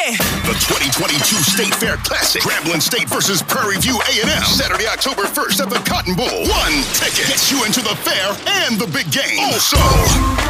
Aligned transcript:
The 0.00 0.56
2022 0.56 1.20
State 1.44 1.76
Fair 1.76 2.00
Classic, 2.00 2.40
Grambling 2.40 2.80
State 2.80 3.04
versus 3.12 3.44
Prairie 3.44 3.76
View 3.84 4.00
A&M, 4.00 4.44
Saturday, 4.48 4.88
October 4.88 5.28
1st 5.28 5.60
at 5.60 5.68
the 5.68 5.76
Cotton 5.84 6.16
Bowl. 6.16 6.48
One 6.48 6.76
ticket 6.96 7.28
gets 7.28 7.52
you 7.52 7.68
into 7.68 7.84
the 7.84 7.92
fair 8.00 8.32
and 8.64 8.80
the 8.80 8.88
big 8.88 9.12
game. 9.12 9.36
Also, 9.52 9.76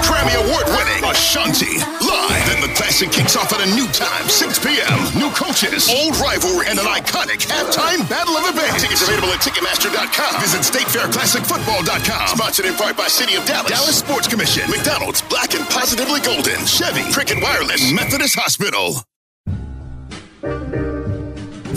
Grammy 0.06 0.38
Award-winning 0.46 1.02
Ashanti 1.02 1.82
live. 1.98 2.46
Then 2.46 2.62
the 2.62 2.70
Classic 2.78 3.10
kicks 3.10 3.34
off 3.34 3.50
at 3.50 3.58
a 3.58 3.66
new 3.74 3.90
time, 3.90 4.22
6 4.30 4.62
p.m. 4.62 5.18
New 5.18 5.34
coaches, 5.34 5.90
old 5.90 6.14
rivalry, 6.22 6.70
and 6.70 6.78
an 6.78 6.86
iconic 6.86 7.42
halftime 7.42 8.06
battle 8.06 8.38
of 8.38 8.46
the 8.46 8.54
bands. 8.54 8.78
Tickets 8.78 9.02
available 9.02 9.34
at 9.34 9.42
Ticketmaster.com. 9.42 10.38
Visit 10.46 10.62
StateFairClassicFootball.com. 10.62 12.38
Sponsored 12.38 12.70
in 12.70 12.78
part 12.78 12.94
by 12.94 13.10
City 13.10 13.34
of 13.34 13.42
Dallas, 13.50 13.74
Dallas 13.74 13.98
Sports 13.98 14.30
Commission, 14.30 14.70
McDonald's, 14.70 15.26
Black 15.26 15.58
and 15.58 15.66
Positively 15.74 16.22
Golden, 16.22 16.62
Chevy, 16.70 17.02
Cricket 17.10 17.42
Wireless, 17.42 17.90
Methodist 17.90 18.38
Hospital. 18.38 19.02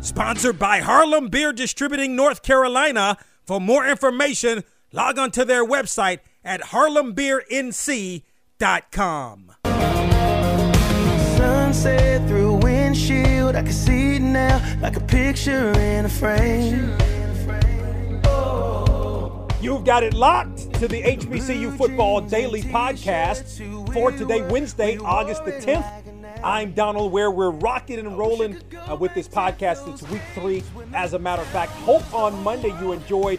Sponsored 0.00 0.58
by 0.58 0.80
Harlem 0.80 1.28
Beer 1.28 1.52
Distributing 1.52 2.16
North 2.16 2.42
Carolina. 2.42 3.18
For 3.44 3.60
more 3.60 3.86
information, 3.86 4.64
log 4.92 5.18
on 5.18 5.30
to 5.32 5.44
their 5.44 5.62
website 5.64 6.20
at 6.42 6.62
harlembeernc.com. 6.62 9.52
Sunset 11.36 12.26
through 12.28 12.54
windshield, 12.54 13.56
I 13.56 13.62
can 13.62 13.72
see 13.72 14.16
it 14.16 14.22
now 14.22 14.78
like 14.80 14.96
a 14.96 15.00
picture 15.00 15.70
in 15.78 16.06
a 16.06 16.08
frame. 16.08 16.96
You've 19.60 19.84
got 19.84 20.02
it 20.02 20.14
locked 20.14 20.72
to 20.74 20.88
the 20.88 21.02
HBCU 21.02 21.76
Football 21.76 22.22
Daily 22.22 22.62
Podcast 22.62 23.92
for 23.92 24.10
today, 24.10 24.40
Wednesday, 24.48 24.96
August 24.96 25.44
the 25.44 25.52
10th. 25.52 26.09
I'm 26.42 26.72
Donald 26.72 27.12
Ware. 27.12 27.30
We're 27.30 27.50
rocking 27.50 27.98
and 27.98 28.16
rolling 28.16 28.62
uh, 28.88 28.96
with 28.96 29.12
this 29.14 29.28
podcast. 29.28 29.86
It's 29.92 30.02
week 30.04 30.22
three. 30.34 30.62
As 30.94 31.12
a 31.12 31.18
matter 31.18 31.42
of 31.42 31.48
fact, 31.48 31.70
hope 31.72 32.14
on 32.14 32.42
Monday 32.42 32.74
you 32.80 32.92
enjoyed 32.92 33.38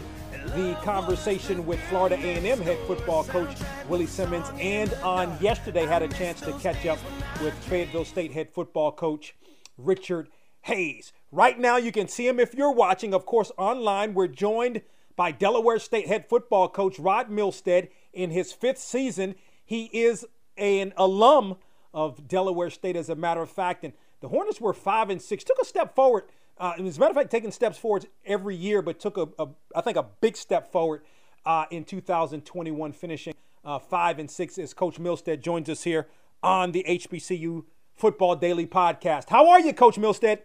the 0.54 0.78
conversation 0.84 1.66
with 1.66 1.80
Florida 1.88 2.14
A&M 2.14 2.60
head 2.60 2.78
football 2.86 3.24
coach 3.24 3.56
Willie 3.88 4.06
Simmons, 4.06 4.46
and 4.60 4.94
on 5.02 5.36
yesterday 5.40 5.84
had 5.84 6.02
a 6.02 6.08
chance 6.08 6.40
to 6.42 6.52
catch 6.60 6.86
up 6.86 6.98
with 7.42 7.54
Fayetteville 7.64 8.04
State 8.04 8.30
head 8.30 8.50
football 8.50 8.92
coach 8.92 9.34
Richard 9.76 10.28
Hayes. 10.60 11.12
Right 11.32 11.58
now, 11.58 11.78
you 11.78 11.90
can 11.90 12.06
see 12.06 12.28
him 12.28 12.38
if 12.38 12.54
you're 12.54 12.72
watching. 12.72 13.14
Of 13.14 13.26
course, 13.26 13.50
online, 13.58 14.14
we're 14.14 14.28
joined 14.28 14.80
by 15.16 15.32
Delaware 15.32 15.80
State 15.80 16.06
head 16.06 16.28
football 16.28 16.68
coach 16.68 17.00
Rod 17.00 17.30
Milstead 17.30 17.88
in 18.12 18.30
his 18.30 18.52
fifth 18.52 18.78
season. 18.78 19.34
He 19.64 19.86
is 19.86 20.24
an 20.56 20.92
alum 20.96 21.56
of 21.94 22.28
Delaware 22.28 22.70
State, 22.70 22.96
as 22.96 23.08
a 23.08 23.14
matter 23.14 23.42
of 23.42 23.50
fact. 23.50 23.84
And 23.84 23.92
the 24.20 24.28
Hornets 24.28 24.60
were 24.60 24.72
five 24.72 25.10
and 25.10 25.20
six, 25.20 25.44
took 25.44 25.58
a 25.60 25.64
step 25.64 25.94
forward. 25.94 26.24
Uh, 26.58 26.74
as 26.78 26.96
a 26.96 27.00
matter 27.00 27.10
of 27.10 27.16
fact, 27.16 27.30
taking 27.30 27.50
steps 27.50 27.78
forward 27.78 28.06
every 28.24 28.54
year, 28.54 28.82
but 28.82 29.00
took 29.00 29.16
a, 29.16 29.28
a 29.38 29.48
I 29.74 29.80
think, 29.80 29.96
a 29.96 30.06
big 30.20 30.36
step 30.36 30.70
forward 30.70 31.02
uh, 31.44 31.64
in 31.70 31.84
2021, 31.84 32.92
finishing 32.92 33.34
uh, 33.64 33.78
five 33.78 34.18
and 34.18 34.30
six. 34.30 34.58
As 34.58 34.74
Coach 34.74 34.98
Milstead 34.98 35.40
joins 35.40 35.68
us 35.68 35.82
here 35.82 36.08
on 36.42 36.72
the 36.72 36.84
HBCU 36.88 37.64
Football 37.94 38.36
Daily 38.36 38.66
Podcast. 38.66 39.28
How 39.28 39.48
are 39.50 39.60
you, 39.60 39.72
Coach 39.72 39.96
Milstead? 39.96 40.40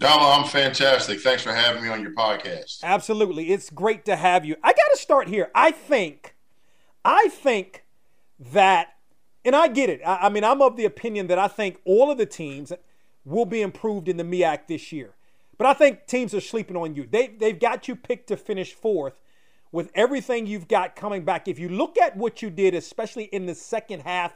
Dama, 0.00 0.22
I'm 0.22 0.48
fantastic. 0.48 1.20
Thanks 1.20 1.42
for 1.42 1.52
having 1.52 1.82
me 1.82 1.88
on 1.88 2.00
your 2.00 2.12
podcast. 2.12 2.84
Absolutely. 2.84 3.50
It's 3.50 3.68
great 3.68 4.04
to 4.04 4.14
have 4.14 4.44
you. 4.44 4.54
I 4.62 4.68
got 4.68 4.92
to 4.92 4.96
start 4.96 5.26
here. 5.26 5.50
I 5.56 5.72
think, 5.72 6.36
I 7.04 7.28
think 7.28 7.84
that, 8.38 8.94
and 9.44 9.54
I 9.56 9.68
get 9.68 9.90
it. 9.90 10.00
I, 10.04 10.26
I, 10.26 10.28
mean, 10.28 10.44
I'm 10.44 10.62
of 10.62 10.76
the 10.76 10.84
opinion 10.84 11.26
that 11.28 11.38
I 11.38 11.48
think 11.48 11.80
all 11.84 12.10
of 12.10 12.18
the 12.18 12.26
teams 12.26 12.72
will 13.24 13.44
be 13.44 13.62
improved 13.62 14.08
in 14.08 14.16
the 14.16 14.24
MEAC 14.24 14.66
this 14.66 14.92
year. 14.92 15.14
But 15.56 15.66
I 15.66 15.74
think 15.74 16.06
teams 16.06 16.34
are 16.34 16.40
sleeping 16.40 16.76
on 16.76 16.94
you. 16.94 17.06
They, 17.10 17.28
they've 17.28 17.58
got 17.58 17.88
you 17.88 17.96
picked 17.96 18.28
to 18.28 18.36
finish 18.36 18.72
fourth 18.72 19.18
with 19.72 19.90
everything 19.94 20.46
you've 20.46 20.68
got 20.68 20.96
coming 20.96 21.24
back. 21.24 21.48
If 21.48 21.58
you 21.58 21.68
look 21.68 21.98
at 21.98 22.16
what 22.16 22.42
you 22.42 22.50
did, 22.50 22.74
especially 22.74 23.24
in 23.24 23.46
the 23.46 23.54
second 23.54 24.02
half 24.02 24.34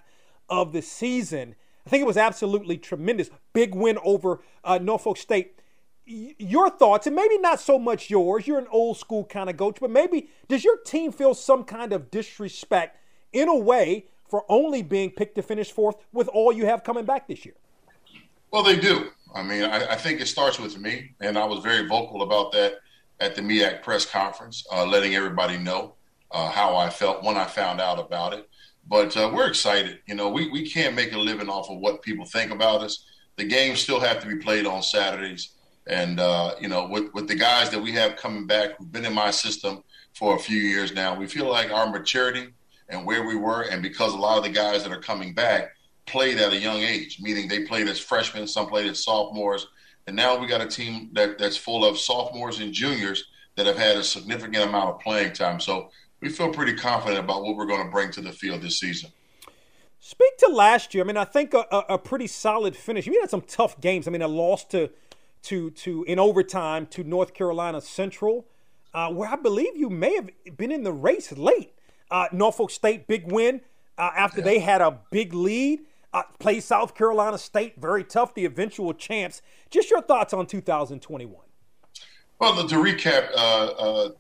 of 0.49 0.73
the 0.73 0.83
season, 0.83 1.55
I 1.87 1.91
think 1.91 2.03
it 2.03 2.07
was 2.07 2.17
absolutely 2.17 2.77
tremendous. 2.77 3.31
Big 3.53 3.75
win 3.75 3.99
over 4.05 4.41
uh, 4.65 4.79
Norfolk 4.79 5.17
State. 5.17 5.59
Y- 6.07 6.35
your 6.39 6.69
thoughts, 6.69 7.07
and 7.07 7.17
maybe 7.17 7.39
not 7.39 7.61
so 7.61 7.79
much 7.79 8.11
yours. 8.11 8.47
You're 8.47 8.59
an 8.59 8.67
old 8.71 8.99
school 8.99 9.25
kind 9.25 9.49
of 9.49 9.57
coach, 9.57 9.79
but 9.81 9.91
maybe 9.91 10.29
does 10.49 10.65
your 10.65 10.79
team 10.79 11.13
feel 11.13 11.35
some 11.35 11.65
kind 11.65 11.93
of 11.93 12.11
disrespect 12.11 12.99
in 13.33 13.49
a 13.49 13.57
way 13.57 14.07
for 14.33 14.47
only 14.49 14.81
being 14.81 15.11
picked 15.11 15.35
to 15.35 15.43
finish 15.43 15.71
fourth 15.71 15.97
with 16.11 16.27
all 16.29 16.55
you 16.55 16.65
have 16.65 16.83
coming 16.83 17.05
back 17.05 17.29
this 17.29 17.45
year? 17.45 17.53
Well, 18.51 18.63
they 18.63 18.77
do. 18.77 19.11
I 19.35 19.43
mean, 19.43 19.63
I, 19.63 19.93
I 19.93 19.95
think 19.97 20.23
it 20.23 20.27
starts 20.27 20.59
with 20.59 20.79
me, 20.79 21.11
and 21.21 21.37
I 21.37 21.45
was 21.45 21.63
very 21.63 21.87
vocal 21.87 22.23
about 22.23 22.51
that 22.53 22.77
at 23.21 23.35
the 23.35 23.43
MEAC 23.43 23.83
press 23.83 24.07
conference, 24.07 24.65
uh, 24.73 24.87
letting 24.87 25.15
everybody 25.15 25.59
know 25.59 25.97
uh, 26.31 26.51
how 26.51 26.75
I 26.75 26.89
felt 26.89 27.23
when 27.23 27.37
I 27.37 27.45
found 27.45 27.79
out 27.79 27.99
about 27.99 28.33
it. 28.33 28.49
But 28.89 29.15
uh, 29.19 29.31
we're 29.35 29.49
excited. 29.49 29.99
You 30.07 30.15
know, 30.15 30.31
we, 30.31 30.49
we 30.49 30.67
can't 30.67 30.95
make 30.95 31.13
a 31.13 31.19
living 31.19 31.51
off 31.51 31.69
of 31.69 31.77
what 31.81 32.01
people 32.01 32.25
think 32.25 32.53
about 32.53 32.81
us. 32.81 33.05
The 33.37 33.45
games 33.45 33.81
still 33.81 34.01
have 34.01 34.19
to 34.21 34.27
be 34.27 34.37
played 34.37 34.65
on 34.65 34.83
Saturdays. 34.83 35.51
And, 35.87 36.19
uh, 36.19 36.55
you 36.59 36.69
know, 36.69 36.87
with, 36.87 37.13
with 37.13 37.29
the 37.29 37.35
guys 37.35 37.69
that 37.69 37.83
we 37.83 37.93
have 37.93 38.17
coming 38.17 38.47
back 38.47 38.79
who've 38.79 38.91
been 38.91 39.05
in 39.05 39.13
my 39.13 39.31
system 39.31 39.85
for 40.15 40.37
a 40.37 40.39
few 40.39 40.57
years 40.57 40.95
now, 40.95 41.15
we 41.15 41.27
feel 41.27 41.51
like 41.51 41.71
our 41.71 41.91
maturity 41.91 42.55
and 42.93 43.07
where 43.07 43.27
we 43.27 43.35
were, 43.35 43.63
and 43.63 43.83
because 43.83 44.13
a 44.13 44.17
lot 44.17 44.39
of 44.39 44.45
the 44.45 44.51
guys 44.51 44.83
that 44.85 44.93
are 44.93 45.01
coming 45.01 45.35
back 45.35 45.73
played 46.07 46.39
at 46.39 46.53
a 46.53 46.57
young 46.57 46.81
age, 46.81 47.19
meaning 47.21 47.49
they 47.49 47.65
played 47.65 47.89
as 47.89 47.99
freshmen, 47.99 48.47
some 48.47 48.67
played 48.67 48.91
as 48.91 49.03
sophomores. 49.03 49.67
And 50.07 50.15
now 50.15 50.37
we 50.37 50.47
got 50.47 50.61
a 50.61 50.67
team 50.67 51.11
that, 51.13 51.39
that's 51.39 51.57
full 51.57 51.85
of 51.85 51.99
sophomores 51.99 52.61
and 52.61 52.73
juniors 52.73 53.25
that 53.57 53.67
have 53.67 53.77
had 53.77 53.97
a 53.97 54.05
significant 54.05 54.69
amount 54.69 54.91
of 54.91 55.01
playing 55.01 55.33
time. 55.33 55.61
So 55.61 55.91
we 56.21 56.29
feel 56.29 56.53
pretty 56.53 56.75
confident 56.75 57.21
about 57.21 57.43
what 57.43 57.57
we're 57.57 57.67
going 57.67 57.85
to 57.85 57.91
bring 57.91 58.11
to 58.13 58.21
the 58.21 58.33
field 58.33 58.63
this 58.63 58.79
season. 58.79 59.11
Speak 60.01 60.37
to 60.39 60.49
last 60.49 60.95
year. 60.95 61.05
I 61.05 61.07
mean, 61.07 61.17
I 61.17 61.25
think 61.25 61.55
a, 61.55 61.65
a, 61.89 61.97
pretty 61.97 62.27
solid 62.27 62.75
finish. 62.75 63.07
You 63.07 63.21
had 63.21 63.31
some 63.31 63.43
tough 63.43 63.81
games. 63.81 64.09
I 64.09 64.11
mean, 64.11 64.23
a 64.23 64.29
loss 64.29 64.65
to 64.67 64.91
to 65.45 65.71
to 65.71 66.03
in 66.05 66.19
overtime 66.19 66.87
to 66.87 67.05
North 67.05 67.35
Carolina 67.35 67.81
Central, 67.81 68.45
uh, 68.95 69.11
where 69.11 69.29
I 69.29 69.37
believe 69.37 69.77
you 69.77 69.89
may 69.89 70.17
have 70.17 70.31
been 70.57 70.73
in 70.73 70.83
the 70.83 70.93
race 70.93 71.31
late. 71.31 71.73
Uh, 72.13 72.29
Norfolk 72.31 72.71
State 72.71 73.07
big 73.09 73.33
win 73.33 73.63
uh, 73.99 74.11
after 74.15 74.39
yeah. 74.39 74.45
they 74.45 74.59
had 74.59 74.81
a 74.81 75.01
big 75.11 75.35
lead. 75.35 75.81
Uh, 76.15 76.23
play 76.39 76.61
South 76.61 76.95
Carolina 76.95 77.39
State 77.39 77.81
very 77.81 78.05
tough, 78.05 78.35
the 78.35 78.45
eventual 78.45 78.93
champs. 78.93 79.41
Just 79.71 79.91
your 79.91 80.03
thoughts 80.03 80.35
on 80.35 80.47
2021. 80.47 81.35
Well, 82.39 82.69
to 82.69 82.75
recap, 82.75 83.31
uh, 83.35 83.65
uh, 83.67 84.11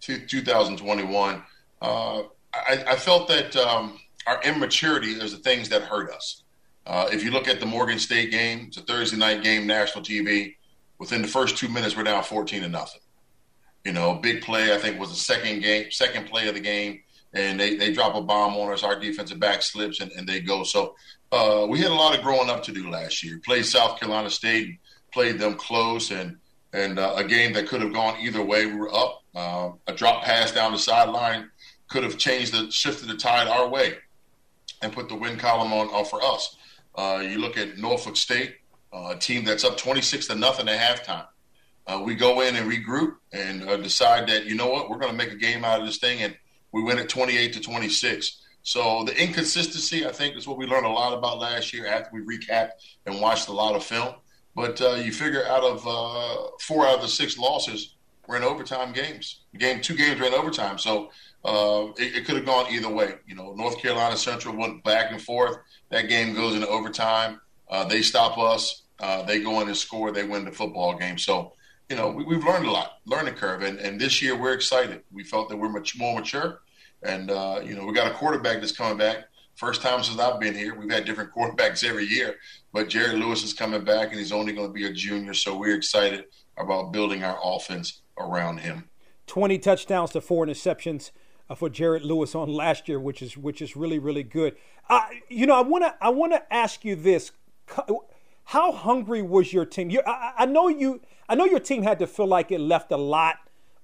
2021, 0.00 1.42
uh, 1.82 2.22
I, 2.52 2.84
I, 2.88 2.96
felt 2.96 3.28
that 3.28 3.54
um, 3.54 3.98
our 4.26 4.42
immaturity 4.42 5.12
is 5.12 5.32
the 5.32 5.38
things 5.38 5.68
that 5.68 5.82
hurt 5.82 6.10
us. 6.10 6.42
Uh, 6.86 7.08
if 7.12 7.22
you 7.22 7.30
look 7.30 7.48
at 7.48 7.60
the 7.60 7.66
Morgan 7.66 7.98
State 7.98 8.30
game, 8.30 8.66
it's 8.68 8.76
a 8.78 8.80
Thursday 8.80 9.16
night 9.16 9.42
game, 9.42 9.66
national 9.66 10.02
TV. 10.02 10.54
Within 10.98 11.20
the 11.20 11.28
first 11.28 11.58
two 11.58 11.68
minutes, 11.68 11.96
we're 11.96 12.04
down 12.04 12.22
14 12.22 12.62
to 12.62 12.68
nothing. 12.68 13.00
You 13.84 13.92
know, 13.92 14.14
big 14.14 14.42
play, 14.42 14.74
I 14.74 14.78
think, 14.78 14.98
was 14.98 15.10
the 15.10 15.16
second 15.16 15.60
game, 15.60 15.90
second 15.90 16.26
play 16.26 16.48
of 16.48 16.54
the 16.54 16.60
game, 16.60 17.02
and 17.36 17.60
they, 17.60 17.76
they 17.76 17.92
drop 17.92 18.14
a 18.14 18.22
bomb 18.22 18.56
on 18.56 18.72
us. 18.72 18.82
Our 18.82 18.98
defensive 18.98 19.38
back 19.38 19.62
slips, 19.62 20.00
and, 20.00 20.10
and 20.12 20.26
they 20.26 20.40
go. 20.40 20.64
So 20.64 20.96
uh, 21.30 21.66
we 21.68 21.78
had 21.78 21.90
a 21.90 21.94
lot 21.94 22.16
of 22.16 22.24
growing 22.24 22.48
up 22.48 22.62
to 22.64 22.72
do 22.72 22.88
last 22.88 23.22
year. 23.22 23.40
Played 23.44 23.66
South 23.66 24.00
Carolina 24.00 24.30
State, 24.30 24.78
played 25.12 25.38
them 25.38 25.54
close, 25.54 26.10
and 26.10 26.38
and 26.72 26.98
uh, 26.98 27.14
a 27.16 27.24
game 27.24 27.52
that 27.52 27.68
could 27.68 27.82
have 27.82 27.92
gone 27.92 28.18
either 28.20 28.42
way. 28.42 28.66
We 28.66 28.74
were 28.74 28.94
up. 28.94 29.22
Uh, 29.34 29.70
a 29.86 29.92
drop 29.92 30.24
pass 30.24 30.50
down 30.52 30.72
the 30.72 30.78
sideline 30.78 31.50
could 31.88 32.02
have 32.02 32.18
changed 32.18 32.52
the 32.52 32.70
shifted 32.70 33.08
the 33.08 33.16
tide 33.16 33.48
our 33.48 33.68
way 33.68 33.94
and 34.82 34.92
put 34.92 35.08
the 35.08 35.14
win 35.14 35.36
column 35.38 35.72
on, 35.72 35.88
on 35.88 36.04
for 36.04 36.22
us. 36.22 36.56
Uh, 36.94 37.22
you 37.22 37.38
look 37.38 37.58
at 37.58 37.76
Norfolk 37.76 38.16
State, 38.16 38.56
uh, 38.92 39.12
a 39.14 39.18
team 39.18 39.44
that's 39.44 39.64
up 39.64 39.76
26 39.76 40.28
to 40.28 40.34
nothing 40.34 40.68
at 40.68 40.80
halftime. 40.80 41.26
Uh, 41.86 42.02
we 42.04 42.14
go 42.14 42.40
in 42.40 42.56
and 42.56 42.70
regroup 42.70 43.16
and 43.32 43.62
uh, 43.68 43.76
decide 43.76 44.28
that 44.28 44.46
you 44.46 44.56
know 44.56 44.68
what 44.68 44.90
we're 44.90 44.98
going 44.98 45.12
to 45.12 45.16
make 45.16 45.32
a 45.32 45.36
game 45.36 45.64
out 45.64 45.80
of 45.80 45.86
this 45.86 45.98
thing, 45.98 46.22
and 46.22 46.36
we 46.72 46.82
win 46.82 46.98
it 46.98 47.08
28 47.08 47.52
to 47.54 47.60
26. 47.60 48.42
So 48.62 49.04
the 49.04 49.16
inconsistency, 49.22 50.06
I 50.06 50.12
think, 50.12 50.36
is 50.36 50.48
what 50.48 50.58
we 50.58 50.66
learned 50.66 50.86
a 50.86 50.90
lot 50.90 51.16
about 51.16 51.38
last 51.38 51.72
year 51.72 51.86
after 51.86 52.10
we 52.12 52.20
recapped 52.20 52.70
and 53.06 53.20
watched 53.20 53.48
a 53.48 53.52
lot 53.52 53.76
of 53.76 53.84
film. 53.84 54.14
But 54.56 54.80
uh, 54.80 54.94
you 54.94 55.12
figure 55.12 55.46
out 55.46 55.62
of 55.62 55.86
uh, 55.86 56.50
four 56.60 56.86
out 56.86 56.96
of 56.96 57.02
the 57.02 57.08
six 57.08 57.38
losses 57.38 57.96
were 58.26 58.36
in 58.36 58.42
overtime 58.42 58.92
games. 58.92 59.42
Game 59.56 59.80
two 59.80 59.94
games 59.94 60.18
were 60.18 60.26
in 60.26 60.34
overtime, 60.34 60.78
so 60.78 61.10
uh, 61.44 61.88
it, 61.96 62.16
it 62.16 62.24
could 62.24 62.36
have 62.36 62.46
gone 62.46 62.66
either 62.72 62.88
way. 62.88 63.14
You 63.26 63.34
know, 63.34 63.54
North 63.54 63.78
Carolina 63.78 64.16
Central 64.16 64.56
went 64.56 64.82
back 64.82 65.12
and 65.12 65.22
forth. 65.22 65.58
That 65.90 66.08
game 66.08 66.34
goes 66.34 66.54
into 66.54 66.68
overtime. 66.68 67.40
Uh, 67.70 67.84
they 67.84 68.02
stop 68.02 68.38
us. 68.38 68.82
Uh, 68.98 69.22
they 69.22 69.40
go 69.40 69.60
in 69.60 69.68
and 69.68 69.76
score. 69.76 70.10
They 70.10 70.24
win 70.24 70.44
the 70.44 70.52
football 70.52 70.96
game. 70.96 71.18
So, 71.18 71.52
you 71.88 71.96
know, 71.96 72.10
we, 72.10 72.34
have 72.34 72.44
learned 72.44 72.66
a 72.66 72.70
lot, 72.70 72.98
learning 73.04 73.34
curve, 73.34 73.62
and, 73.62 73.78
and 73.78 74.00
this 74.00 74.20
year 74.20 74.36
we're 74.36 74.52
excited. 74.52 75.02
We 75.12 75.22
felt 75.22 75.48
that 75.48 75.56
we're 75.56 75.68
much 75.68 75.96
more 75.96 76.14
mature, 76.14 76.60
and 77.02 77.30
uh, 77.30 77.60
you 77.64 77.74
know, 77.74 77.84
we 77.84 77.92
got 77.92 78.10
a 78.10 78.14
quarterback 78.14 78.60
that's 78.60 78.72
coming 78.72 78.98
back. 78.98 79.28
First 79.54 79.82
time 79.82 80.02
since 80.02 80.18
I've 80.18 80.40
been 80.40 80.54
here. 80.54 80.74
We've 80.74 80.90
had 80.90 81.04
different 81.04 81.32
quarterbacks 81.36 81.84
every 81.84 82.06
year, 82.06 82.36
but 82.72 82.88
Jared 82.88 83.18
Lewis 83.18 83.42
is 83.42 83.52
coming 83.52 83.84
back, 83.84 84.10
and 84.10 84.18
he's 84.18 84.32
only 84.32 84.52
going 84.52 84.68
to 84.68 84.72
be 84.72 84.86
a 84.86 84.92
junior. 84.92 85.34
So 85.34 85.56
we're 85.56 85.76
excited 85.76 86.24
about 86.58 86.92
building 86.92 87.22
our 87.22 87.38
offense 87.42 88.02
around 88.18 88.58
him. 88.58 88.88
20 89.26 89.58
touchdowns 89.58 90.10
to 90.12 90.20
four 90.20 90.46
interceptions 90.46 91.10
uh, 91.48 91.54
for 91.54 91.68
Jared 91.68 92.04
Lewis 92.04 92.34
on 92.34 92.52
last 92.52 92.88
year, 92.88 92.98
which 92.98 93.22
is 93.22 93.36
which 93.36 93.62
is 93.62 93.76
really 93.76 93.98
really 93.98 94.22
good. 94.24 94.56
Uh, 94.88 95.02
you 95.28 95.46
know, 95.46 95.54
I 95.54 95.62
want 95.62 95.84
to 95.84 95.94
I 96.00 96.08
want 96.08 96.32
to 96.32 96.52
ask 96.52 96.84
you 96.84 96.96
this: 96.96 97.32
How 98.46 98.70
hungry 98.70 99.22
was 99.22 99.52
your 99.52 99.64
team? 99.64 99.90
You, 99.90 100.02
I, 100.06 100.32
I, 100.38 100.46
know 100.46 100.68
you 100.68 101.00
I 101.28 101.34
know 101.34 101.44
your 101.44 101.58
team 101.58 101.82
had 101.82 101.98
to 101.98 102.06
feel 102.06 102.28
like 102.28 102.52
it 102.52 102.60
left 102.60 102.92
a 102.92 102.96
lot, 102.96 103.38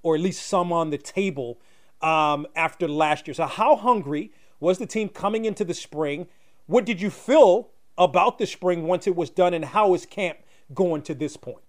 or 0.04 0.14
at 0.14 0.20
least 0.20 0.46
some 0.46 0.72
on 0.72 0.90
the 0.90 0.98
table 0.98 1.58
um, 2.00 2.46
after 2.54 2.86
last 2.86 3.26
year. 3.26 3.34
So, 3.34 3.46
how 3.46 3.74
hungry 3.74 4.32
was 4.60 4.78
the 4.78 4.86
team 4.86 5.08
coming 5.08 5.46
into 5.46 5.64
the 5.64 5.74
spring? 5.74 6.28
What 6.66 6.86
did 6.86 7.00
you 7.00 7.10
feel 7.10 7.70
about 7.98 8.38
the 8.38 8.46
spring 8.46 8.84
once 8.84 9.08
it 9.08 9.16
was 9.16 9.30
done, 9.30 9.52
and 9.52 9.64
how 9.64 9.94
is 9.94 10.06
camp 10.06 10.38
going 10.72 11.02
to 11.02 11.14
this 11.14 11.36
point? 11.36 11.64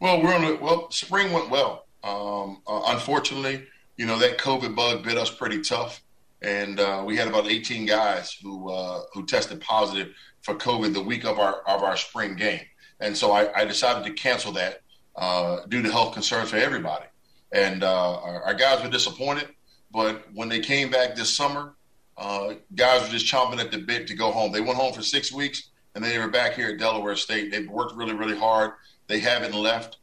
Well, 0.00 0.22
we're 0.22 0.34
on 0.34 0.46
the, 0.46 0.54
well. 0.54 0.90
Spring 0.90 1.30
went 1.32 1.50
well. 1.50 1.84
Um, 2.02 2.62
uh, 2.66 2.84
unfortunately, 2.86 3.66
you 3.98 4.06
know 4.06 4.18
that 4.18 4.38
COVID 4.38 4.74
bug 4.74 5.04
bit 5.04 5.18
us 5.18 5.28
pretty 5.28 5.60
tough, 5.60 6.02
and 6.42 6.78
uh, 6.78 7.02
we 7.04 7.16
had 7.16 7.28
about 7.28 7.46
18 7.46 7.86
guys 7.86 8.32
who 8.42 8.70
uh, 8.70 9.02
who 9.12 9.26
tested 9.26 9.60
positive 9.60 10.14
for 10.42 10.54
COVID 10.54 10.94
the 10.94 11.02
week 11.02 11.24
of 11.24 11.38
our 11.38 11.62
of 11.66 11.82
our 11.82 11.96
spring 11.96 12.36
game, 12.36 12.62
and 13.00 13.16
so 13.16 13.32
I, 13.32 13.62
I 13.62 13.64
decided 13.64 14.04
to 14.04 14.12
cancel 14.12 14.52
that 14.52 14.82
uh, 15.16 15.60
due 15.68 15.82
to 15.82 15.90
health 15.90 16.14
concerns 16.14 16.50
for 16.50 16.56
everybody. 16.56 17.06
And 17.50 17.82
uh, 17.82 18.20
our, 18.20 18.42
our, 18.42 18.54
guys 18.54 18.82
were 18.82 18.90
disappointed, 18.90 19.48
but 19.90 20.26
when 20.34 20.50
they 20.50 20.60
came 20.60 20.90
back 20.90 21.16
this 21.16 21.34
summer, 21.34 21.76
uh, 22.18 22.54
guys 22.74 23.00
were 23.00 23.08
just 23.08 23.26
chomping 23.26 23.58
at 23.58 23.70
the 23.70 23.78
bit 23.78 24.06
to 24.08 24.14
go 24.14 24.30
home. 24.30 24.52
They 24.52 24.60
went 24.60 24.76
home 24.76 24.92
for 24.92 25.00
six 25.00 25.32
weeks, 25.32 25.70
and 25.94 26.04
they 26.04 26.18
were 26.18 26.28
back 26.28 26.52
here 26.52 26.68
at 26.68 26.78
Delaware 26.78 27.16
State. 27.16 27.50
They 27.50 27.64
worked 27.64 27.96
really 27.96 28.14
really 28.14 28.36
hard. 28.36 28.72
They 29.06 29.18
haven't 29.18 29.54
left. 29.54 29.96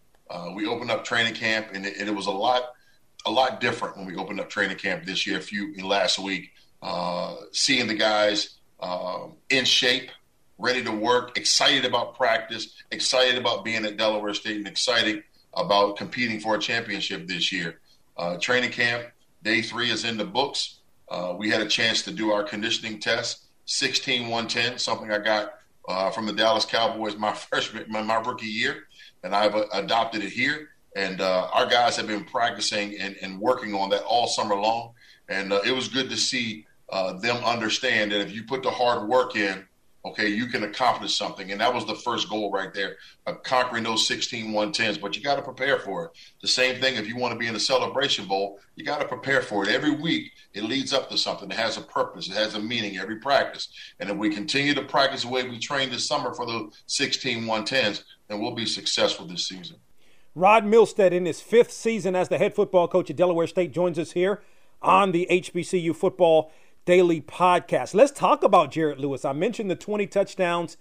we 0.56 0.66
opened 0.66 0.92
up 0.92 1.06
training 1.06 1.36
camp, 1.36 1.68
and 1.74 1.86
it, 1.86 1.98
and 1.98 2.10
it 2.10 2.16
was 2.16 2.26
a 2.26 2.31
lot 2.31 2.75
a 3.25 3.31
lot 3.31 3.60
different 3.60 3.98
when 3.98 4.06
we 4.06 4.16
opened 4.16 4.39
up 4.39 4.50
training 4.50 4.77
camp 4.77 5.06
this 5.06 5.25
year, 5.25 5.38
a 5.38 5.42
few 5.42 5.75
last 5.86 6.19
week. 6.19 6.51
Uh, 6.81 7.36
seeing 7.51 7.88
the 7.88 7.95
guys 7.95 8.57
uh, 8.80 9.27
in 9.50 9.66
shape, 9.66 10.12
ready 10.57 10.83
to 10.83 10.92
work, 10.92 11.38
excited 11.38 11.86
about 11.86 12.16
practice, 12.16 12.75
excited 12.92 13.38
about 13.38 13.66
being 13.66 13.86
at 13.86 13.98
Delaware 13.98 14.33
State, 14.33 14.57
and 14.57 14.68
excited 14.68 15.24
about 15.54 15.98
competing 15.98 16.39
for 16.39 16.56
a 16.56 16.60
championship 16.60 17.27
this 17.27 17.51
year. 17.51 17.80
Uh, 18.18 18.38
training 18.38 18.72
camp 18.72 19.06
day 19.44 19.62
three 19.62 19.89
is 19.89 20.06
in 20.06 20.18
the 20.18 20.25
books. 20.25 20.80
Uh, 21.10 21.33
we 21.38 21.50
had 21.50 21.62
a 21.62 21.68
chance 21.68 22.04
to 22.04 22.12
do 22.12 22.31
our 22.31 22.44
conditioning 22.44 23.00
test, 23.00 23.45
16 23.66 24.24
110, 24.24 24.78
something 24.78 25.12
I 25.12 25.19
got 25.19 25.54
uh, 25.88 26.12
from 26.12 26.25
the 26.25 26.33
Dallas 26.33 26.66
Cowboys 26.66 27.16
my 27.16 27.33
freshman, 27.33 27.86
my, 27.88 28.01
my 28.01 28.16
rookie 28.16 28.45
year, 28.45 28.83
and 29.24 29.36
I've 29.36 29.56
adopted 29.74 30.24
it 30.24 30.31
here 30.31 30.69
and 30.95 31.19
uh, 31.19 31.50
our 31.53 31.68
guys 31.68 31.97
have 31.97 32.07
been 32.07 32.24
practicing 32.24 32.97
and, 33.00 33.15
and, 33.21 33.39
working 33.39 33.74
on 33.74 33.89
that 33.89 34.03
all 34.03 34.27
summer 34.27 34.56
long. 34.56 34.94
And 35.27 35.51
uh, 35.51 35.59
it 35.65 35.71
was 35.71 35.89
good 35.89 36.09
to 36.09 36.15
see 36.15 36.65
uh, 36.89 37.13
them 37.19 37.44
understand 37.44 38.12
that 38.12 38.21
if 38.21 38.33
you 38.33 38.44
put 38.44 38.63
the 38.63 38.71
hard 38.71 39.07
work 39.09 39.36
in, 39.36 39.65
okay, 40.06 40.27
you 40.27 40.45
can 40.45 40.63
accomplish 40.63 41.18
something. 41.18 41.51
And 41.51 41.59
that 41.59 41.74
was 41.74 41.86
the 41.86 41.95
first 41.95 42.30
goal 42.30 42.51
right 42.51 42.74
there, 42.74 42.95
conquering 43.44 43.83
those 43.83 44.07
16 44.07 44.53
110s. 44.53 45.01
But 45.01 45.18
you 45.18 45.24
got 45.24 45.36
to 45.36 45.42
prepare 45.42 45.80
for 45.80 46.06
it. 46.06 46.12
The 46.42 46.47
same 46.47 46.80
thing 46.80 46.95
if 46.95 47.07
you 47.07 47.18
want 47.18 47.33
to 47.33 47.39
be 47.39 47.47
in 47.47 47.53
the 47.53 47.59
celebration 47.59 48.25
bowl, 48.25 48.59
you 48.75 48.86
got 48.86 49.01
to 49.01 49.07
prepare 49.07 49.42
for 49.42 49.63
it. 49.63 49.69
Every 49.69 49.92
week, 49.92 50.31
it 50.53 50.63
leads 50.63 50.94
up 50.94 51.09
to 51.09 51.18
something. 51.18 51.51
It 51.51 51.57
has 51.57 51.77
a 51.77 51.81
purpose, 51.81 52.30
it 52.30 52.36
has 52.36 52.56
a 52.56 52.59
meaning 52.59 52.97
every 52.97 53.18
practice. 53.18 53.68
And 54.00 54.09
if 54.09 54.15
we 54.15 54.30
continue 54.30 54.75
to 54.75 54.83
practice 54.83 55.24
the 55.24 55.30
way 55.30 55.44
we 55.44 55.59
trained 55.59 55.92
this 55.92 56.07
summer 56.07 56.33
for 56.33 56.45
the 56.45 56.69
16 56.86 57.44
110s, 57.44 58.03
then 58.27 58.39
we'll 58.39 58.56
be 58.56 58.65
successful 58.65 59.25
this 59.25 59.47
season. 59.47 59.77
Rod 60.38 60.66
Milstead, 60.66 61.14
in 61.14 61.26
his 61.26 61.40
fifth 61.40 61.72
season 61.72 62.14
as 62.14 62.28
the 62.28 62.38
head 62.38 62.54
football 62.54 62.90
coach 62.90 63.10
at 63.10 63.16
Delaware 63.16 63.48
State, 63.48 63.72
joins 63.72 63.98
us 63.98 64.12
here 64.12 64.42
on 64.82 65.14
the 65.14 65.26
HBCU 65.32 65.96
Football 65.96 66.52
Daily 66.84 67.22
Podcast. 67.22 67.94
Let's 67.94 68.12
talk 68.12 68.44
about 68.44 68.70
Jared 68.70 69.00
Lewis. 69.00 69.24
I 69.24 69.32
mentioned 69.32 69.72
the 69.72 69.78
20 69.78 70.06
touchdowns 70.08 70.76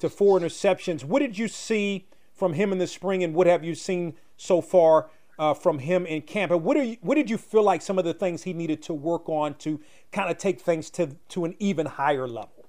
to 0.00 0.10
four 0.10 0.38
interceptions. 0.38 1.02
What 1.02 1.20
did 1.20 1.38
you 1.38 1.48
see 1.48 2.08
from 2.34 2.52
him 2.52 2.72
in 2.72 2.78
the 2.78 2.86
spring, 2.86 3.24
and 3.24 3.34
what 3.34 3.46
have 3.46 3.64
you 3.64 3.74
seen 3.74 4.16
so 4.36 4.60
far 4.60 5.08
uh, 5.38 5.54
from 5.54 5.78
him 5.78 6.04
in 6.04 6.20
camp? 6.20 6.52
And 6.52 6.62
what, 6.62 6.76
are 6.76 6.84
you, 6.84 6.98
what 7.00 7.14
did 7.14 7.30
you 7.30 7.38
feel 7.38 7.62
like 7.62 7.80
some 7.80 7.98
of 7.98 8.04
the 8.04 8.12
things 8.12 8.42
he 8.42 8.52
needed 8.52 8.82
to 8.82 8.92
work 8.92 9.30
on 9.30 9.54
to 9.60 9.80
kind 10.12 10.30
of 10.30 10.36
take 10.36 10.60
things 10.60 10.90
to, 10.90 11.16
to 11.30 11.46
an 11.46 11.56
even 11.58 11.86
higher 11.86 12.28
level? 12.28 12.59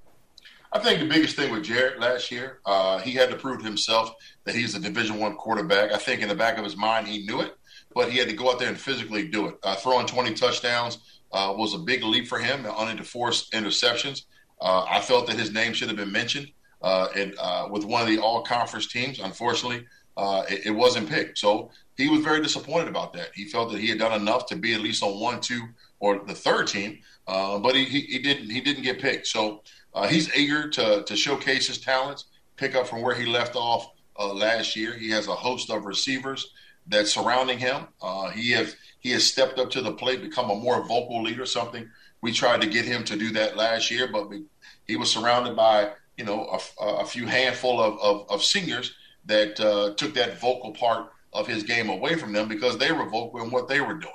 I 0.74 0.80
think 0.80 1.00
the 1.00 1.08
biggest 1.08 1.36
thing 1.36 1.52
with 1.52 1.64
Jared 1.64 2.00
last 2.00 2.32
year, 2.32 2.60
uh, 2.66 3.00
he 3.00 3.12
had 3.12 3.30
to 3.30 3.36
prove 3.36 3.62
himself 3.62 4.14
that 4.46 4.56
he's 4.56 4.74
a 4.74 4.80
Division 4.80 5.20
One 5.20 5.36
quarterback. 5.36 5.92
I 5.92 5.98
think 5.98 6.22
in 6.22 6.30
the 6.30 6.36
back 6.36 6.58
of 6.58 6.64
his 6.64 6.78
mind 6.78 7.08
he 7.08 7.26
knew 7.26 7.42
it, 7.42 7.58
but 7.94 8.10
he 8.10 8.18
had 8.18 8.30
to 8.30 8.36
go 8.36 8.52
out 8.52 8.60
there 8.60 8.70
and 8.70 8.80
physically 8.80 9.28
do 9.28 9.48
it. 9.48 9.56
Uh, 9.64 9.76
throwing 9.76 10.06
20 10.06 10.34
touchdowns 10.34 11.00
uh, 11.34 11.54
was 11.58 11.74
a 11.74 11.80
big 11.80 12.04
leap 12.04 12.28
for 12.28 12.40
him, 12.40 12.66
and 12.66 12.74
only 12.76 12.96
to 12.96 13.04
force 13.04 13.50
interceptions. 13.50 14.24
Uh, 14.62 14.86
I 14.88 15.02
felt 15.02 15.28
that 15.28 15.38
his 15.38 15.52
name 15.52 15.74
should 15.74 15.90
have 15.90 15.98
been 15.98 16.12
mentioned 16.12 16.48
uh, 16.82 17.08
and, 17.16 17.36
uh, 17.38 17.68
with 17.70 17.84
one 17.84 18.02
of 18.02 18.08
the 18.08 18.20
all 18.20 18.44
conference 18.44 18.88
teams. 18.88 19.20
Unfortunately, 19.20 19.86
it, 20.18 20.68
it, 20.68 20.72
wasn't 20.72 21.10
picked. 21.10 21.38
So 21.38 21.72
he 21.98 22.10
was 22.10 22.22
very 22.22 22.42
disappointed 22.42 22.88
about 22.88 23.14
that. 23.14 23.30
He 23.34 23.46
felt 23.46 23.72
that 23.72 23.80
he 23.80 23.88
had 23.88 24.00
done 24.00 24.20
enough 24.20 24.46
to 24.48 24.56
be 24.56 24.74
at 24.74 24.82
least 24.82 25.04
on 25.04 25.20
one, 25.20 25.42
two, 25.42 25.62
or 26.00 26.20
the 26.26 26.34
third 26.34 26.68
team, 26.68 27.00
but 27.26 27.76
he, 27.76 27.86
he, 27.86 28.02
he, 28.02 28.20
didn't 28.20 28.50
he 28.50 28.62
didn't 28.62 28.84
get 28.84 29.00
picked. 29.00 29.28
So 29.28 29.62
uh, 29.94 30.08
he's 30.08 30.36
eager 30.36 30.70
to, 30.70 31.04
to 31.04 31.16
showcase 31.16 31.68
his 31.68 31.78
talents, 31.78 32.26
pick 32.58 32.76
up 32.76 32.88
from 32.88 33.02
where 33.02 33.16
he 33.16 33.26
left 33.26 33.56
off 33.56 33.92
uh, 34.20 34.34
last 34.34 34.76
year. 34.76 34.94
He 34.94 35.10
has 35.12 35.28
a 35.28 35.36
host 35.36 35.70
of 35.70 35.86
receivers 35.86 36.52
that 36.88 37.08
surrounding 37.08 37.60
him. 37.60 37.88
Uh, 38.02 38.30
he 38.30 38.52
has 38.52 38.76
he 39.00 39.12
has 39.12 39.26
stepped 39.26 39.60
up 39.60 39.70
to 39.72 39.82
the 39.82 39.92
plate, 39.92 40.22
become 40.22 40.50
a 40.50 40.56
more 40.56 40.86
vocal 40.86 41.22
leader. 41.24 41.46
Something 41.46 41.90
we 42.22 42.32
tried 42.32 42.62
to 42.62 42.68
get 42.68 42.86
him 42.86 43.04
to 43.06 43.16
do 43.16 43.32
that 43.32 43.58
last 43.58 43.92
year, 43.92 44.08
but 44.12 44.30
we, 44.30 44.44
he 44.88 44.96
was 44.96 45.12
surrounded 45.12 45.56
by 45.56 45.92
you 46.18 46.26
know 46.26 46.60
a, 46.80 46.86
a 46.86 47.06
few 47.06 47.26
handful 47.26 47.82
of, 47.82 48.00
of, 48.00 48.30
of 48.30 48.44
seniors 48.44 48.94
that 49.26 49.60
uh, 49.60 49.94
took 49.96 50.14
that 50.16 50.40
vocal 50.40 50.72
part 50.72 51.12
of 51.34 51.48
his 51.48 51.64
game 51.64 51.90
away 51.90 52.16
from 52.16 52.34
them 52.34 52.48
because 52.48 52.78
they 52.78 52.92
were 52.92 53.10
vocal 53.10 53.42
in 53.42 53.52
what 53.52 53.68
they 53.68 53.82
were 53.82 53.94
doing. 53.94 54.14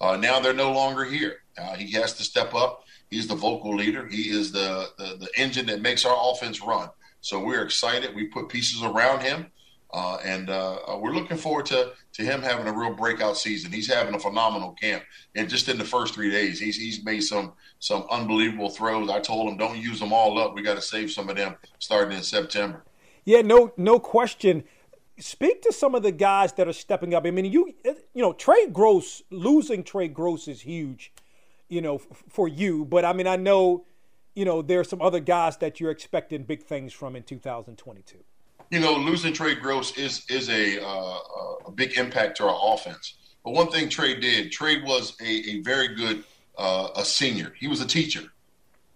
Uh, 0.00 0.16
now 0.16 0.40
they're 0.40 0.52
no 0.52 0.72
longer 0.72 1.04
here. 1.04 1.36
Uh, 1.56 1.74
he 1.74 1.92
has 1.92 2.14
to 2.14 2.24
step 2.24 2.54
up 2.54 2.84
He's 3.14 3.28
the 3.28 3.36
vocal 3.36 3.76
leader. 3.76 4.08
He 4.08 4.30
is 4.30 4.50
the, 4.50 4.88
the, 4.98 5.16
the 5.20 5.28
engine 5.36 5.66
that 5.66 5.80
makes 5.80 6.04
our 6.04 6.16
offense 6.18 6.60
run. 6.60 6.88
So 7.20 7.42
we're 7.42 7.62
excited. 7.62 8.14
We 8.14 8.26
put 8.26 8.48
pieces 8.48 8.82
around 8.82 9.22
him, 9.22 9.46
uh, 9.92 10.16
and 10.24 10.50
uh, 10.50 10.78
uh, 10.88 10.98
we're 10.98 11.14
looking 11.14 11.36
forward 11.36 11.66
to 11.66 11.92
to 12.14 12.22
him 12.22 12.42
having 12.42 12.66
a 12.66 12.72
real 12.72 12.92
breakout 12.92 13.36
season. 13.36 13.70
He's 13.72 13.92
having 13.92 14.14
a 14.14 14.18
phenomenal 14.18 14.72
camp, 14.72 15.04
and 15.36 15.48
just 15.48 15.68
in 15.68 15.78
the 15.78 15.84
first 15.84 16.14
three 16.14 16.30
days, 16.30 16.58
he's 16.58 16.76
he's 16.76 17.04
made 17.04 17.22
some 17.22 17.52
some 17.78 18.04
unbelievable 18.10 18.68
throws. 18.68 19.08
I 19.08 19.20
told 19.20 19.48
him, 19.48 19.56
don't 19.56 19.78
use 19.78 20.00
them 20.00 20.12
all 20.12 20.38
up. 20.38 20.54
We 20.54 20.62
got 20.62 20.74
to 20.74 20.82
save 20.82 21.12
some 21.12 21.28
of 21.30 21.36
them 21.36 21.54
starting 21.78 22.16
in 22.16 22.24
September. 22.24 22.84
Yeah, 23.24 23.42
no 23.42 23.72
no 23.76 23.98
question. 23.98 24.64
Speak 25.18 25.62
to 25.62 25.72
some 25.72 25.94
of 25.94 26.02
the 26.02 26.12
guys 26.12 26.52
that 26.54 26.66
are 26.66 26.72
stepping 26.72 27.14
up. 27.14 27.24
I 27.26 27.30
mean, 27.30 27.44
you 27.44 27.74
you 27.84 28.22
know, 28.22 28.32
Trey 28.32 28.66
Gross 28.66 29.22
losing 29.30 29.84
Trey 29.84 30.08
Gross 30.08 30.48
is 30.48 30.62
huge 30.62 31.12
you 31.68 31.80
know, 31.80 31.96
f- 31.96 32.24
for 32.28 32.48
you. 32.48 32.84
But 32.84 33.04
I 33.04 33.12
mean, 33.12 33.26
I 33.26 33.36
know, 33.36 33.84
you 34.34 34.44
know, 34.44 34.62
there 34.62 34.80
are 34.80 34.84
some 34.84 35.02
other 35.02 35.20
guys 35.20 35.56
that 35.58 35.80
you're 35.80 35.90
expecting 35.90 36.44
big 36.44 36.62
things 36.62 36.92
from 36.92 37.16
in 37.16 37.22
2022. 37.22 38.18
You 38.70 38.80
know, 38.80 38.94
losing 38.94 39.32
Trey 39.32 39.54
Gross 39.54 39.96
is 39.96 40.24
is 40.28 40.48
a 40.48 40.82
uh, 40.84 41.18
a 41.66 41.70
big 41.72 41.98
impact 41.98 42.36
to 42.38 42.44
our 42.44 42.74
offense. 42.74 43.14
But 43.44 43.52
one 43.52 43.70
thing 43.70 43.88
Trey 43.88 44.18
did, 44.18 44.52
Trey 44.52 44.80
was 44.82 45.16
a, 45.20 45.26
a 45.26 45.60
very 45.60 45.94
good 45.94 46.24
uh, 46.56 46.88
a 46.96 47.04
senior. 47.04 47.52
He 47.58 47.68
was 47.68 47.80
a 47.80 47.86
teacher. 47.86 48.22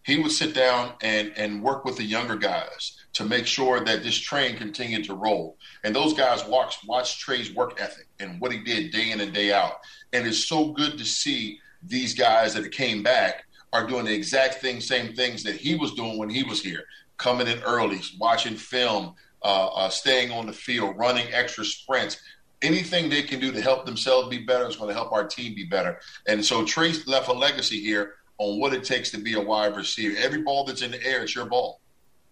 He 0.05 0.19
would 0.21 0.33
sit 0.33 0.55
down 0.55 0.95
and 1.03 1.33
and 1.37 1.63
work 1.63 1.85
with 1.85 1.97
the 1.97 2.05
younger 2.05 2.37
guys 2.37 2.98
to 3.15 3.25
make 3.25 3.47
sure 3.47 3.85
that 3.85 4.03
this 4.03 4.17
train 4.17 4.57
continued 4.57 5.05
to 5.05 5.15
roll. 5.15 5.57
And 5.85 5.95
those 5.95 6.15
guys 6.15 6.45
watched 6.47 6.87
watch 6.87 7.19
Trey's 7.19 7.55
work 7.55 7.81
ethic 7.81 8.07
and 8.21 8.41
what 8.41 8.53
he 8.53 8.59
did 8.59 8.93
day 8.93 9.11
in 9.11 9.21
and 9.21 9.33
day 9.33 9.53
out. 9.53 9.81
And 10.13 10.27
it's 10.27 10.47
so 10.47 10.73
good 10.73 10.99
to 10.99 11.05
see 11.05 11.59
these 11.83 12.15
guys 12.15 12.55
that 12.55 12.71
came 12.73 13.03
back 13.03 13.45
are 13.73 13.87
doing 13.87 14.05
the 14.05 14.15
exact 14.15 14.55
thing, 14.55 14.81
same 14.81 15.15
things 15.15 15.43
that 15.43 15.57
he 15.57 15.75
was 15.75 15.95
doing 15.95 16.19
when 16.19 16.31
he 16.31 16.43
was 16.43 16.63
here, 16.63 16.85
coming 17.17 17.47
in 17.47 17.61
early, 17.61 18.01
watching 18.19 18.57
film, 18.57 19.15
uh, 19.43 19.67
uh, 19.69 19.89
staying 19.89 20.31
on 20.31 20.47
the 20.47 20.53
field, 20.53 20.97
running 20.97 21.27
extra 21.33 21.65
sprints. 21.65 22.21
Anything 22.63 23.09
they 23.09 23.23
can 23.23 23.39
do 23.39 23.53
to 23.53 23.61
help 23.61 23.87
themselves 23.87 24.29
be 24.29 24.39
better 24.39 24.67
is 24.67 24.77
going 24.77 24.89
to 24.89 24.95
help 24.95 25.13
our 25.13 25.27
team 25.27 25.55
be 25.55 25.65
better. 25.65 26.01
And 26.27 26.45
so 26.45 26.65
Trey 26.65 26.93
left 27.07 27.29
a 27.29 27.33
legacy 27.33 27.81
here 27.81 28.15
on 28.39 28.59
what 28.59 28.73
it 28.73 28.85
takes 28.85 29.11
to 29.11 29.19
be 29.19 29.35
a 29.35 29.41
wide 29.41 29.77
receiver. 29.77 30.17
Every 30.19 30.43
ball 30.43 30.65
that's 30.65 30.83
in 30.83 30.91
the 30.91 31.05
air, 31.05 31.23
it's 31.23 31.35
your 31.35 31.47
ball. 31.47 31.81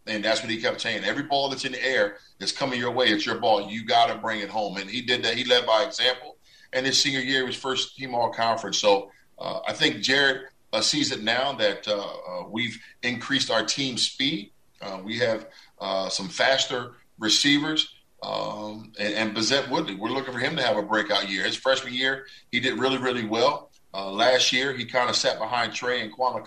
And 0.07 0.25
that's 0.25 0.43
what 0.43 0.51
he 0.51 0.61
kept 0.61 0.81
saying. 0.81 1.05
Every 1.05 1.25
ball 1.25 1.49
that's 1.49 1.65
in 1.65 1.73
the 1.73 1.85
air 1.85 2.19
is 2.39 2.53
coming 2.53 2.79
your 2.79 2.93
way, 2.93 3.07
it's 3.07 3.27
your 3.27 3.39
ball. 3.39 3.69
You 3.71 3.85
got 3.85 4.07
to 4.07 4.17
bring 4.17 4.41
it 4.41 4.49
home. 4.49 4.77
And 4.77 4.89
he 4.89 5.03
did 5.03 5.25
that. 5.25 5.35
He 5.35 5.45
led 5.45 5.67
by 5.67 5.83
example. 5.83 6.37
And 6.73 6.87
his 6.87 7.01
senior 7.01 7.21
year, 7.21 7.45
was 7.45 7.57
first 7.57 7.97
team 7.97 8.15
all 8.15 8.33
conference. 8.33 8.79
So 8.79 9.11
uh, 9.39 9.61
I 9.67 9.73
think 9.73 10.03
Jared 10.03 10.43
uh, 10.73 10.81
sees 10.81 11.11
it 11.11 11.23
now 11.23 11.53
that 11.53 11.87
uh, 11.89 12.01
uh 12.01 12.49
we've 12.49 12.79
increased 13.03 13.51
our 13.51 13.65
team 13.65 13.97
speed. 13.97 14.53
Uh, 14.81 15.01
we 15.03 15.19
have 15.19 15.47
uh, 15.81 16.09
some 16.09 16.29
faster 16.29 16.93
receivers. 17.19 17.95
Um, 18.23 18.93
and, 18.99 19.15
and 19.15 19.37
Bazette 19.37 19.69
Woodley, 19.71 19.95
we're 19.95 20.11
looking 20.11 20.33
for 20.33 20.39
him 20.39 20.57
to 20.57 20.63
have 20.63 20.77
a 20.77 20.83
breakout 20.83 21.29
year. 21.29 21.45
His 21.45 21.57
freshman 21.57 21.95
year, 21.95 22.27
he 22.51 22.61
did 22.61 22.79
really, 22.79 22.99
really 22.99 23.25
well. 23.25 23.71
last 23.93 24.53
year, 24.53 24.73
he 24.73 24.85
kind 24.85 25.09
of 25.09 25.17
sat 25.17 25.39
behind 25.39 25.73
Trey 25.73 26.01
and 26.01 26.13
Kwame 26.13 26.45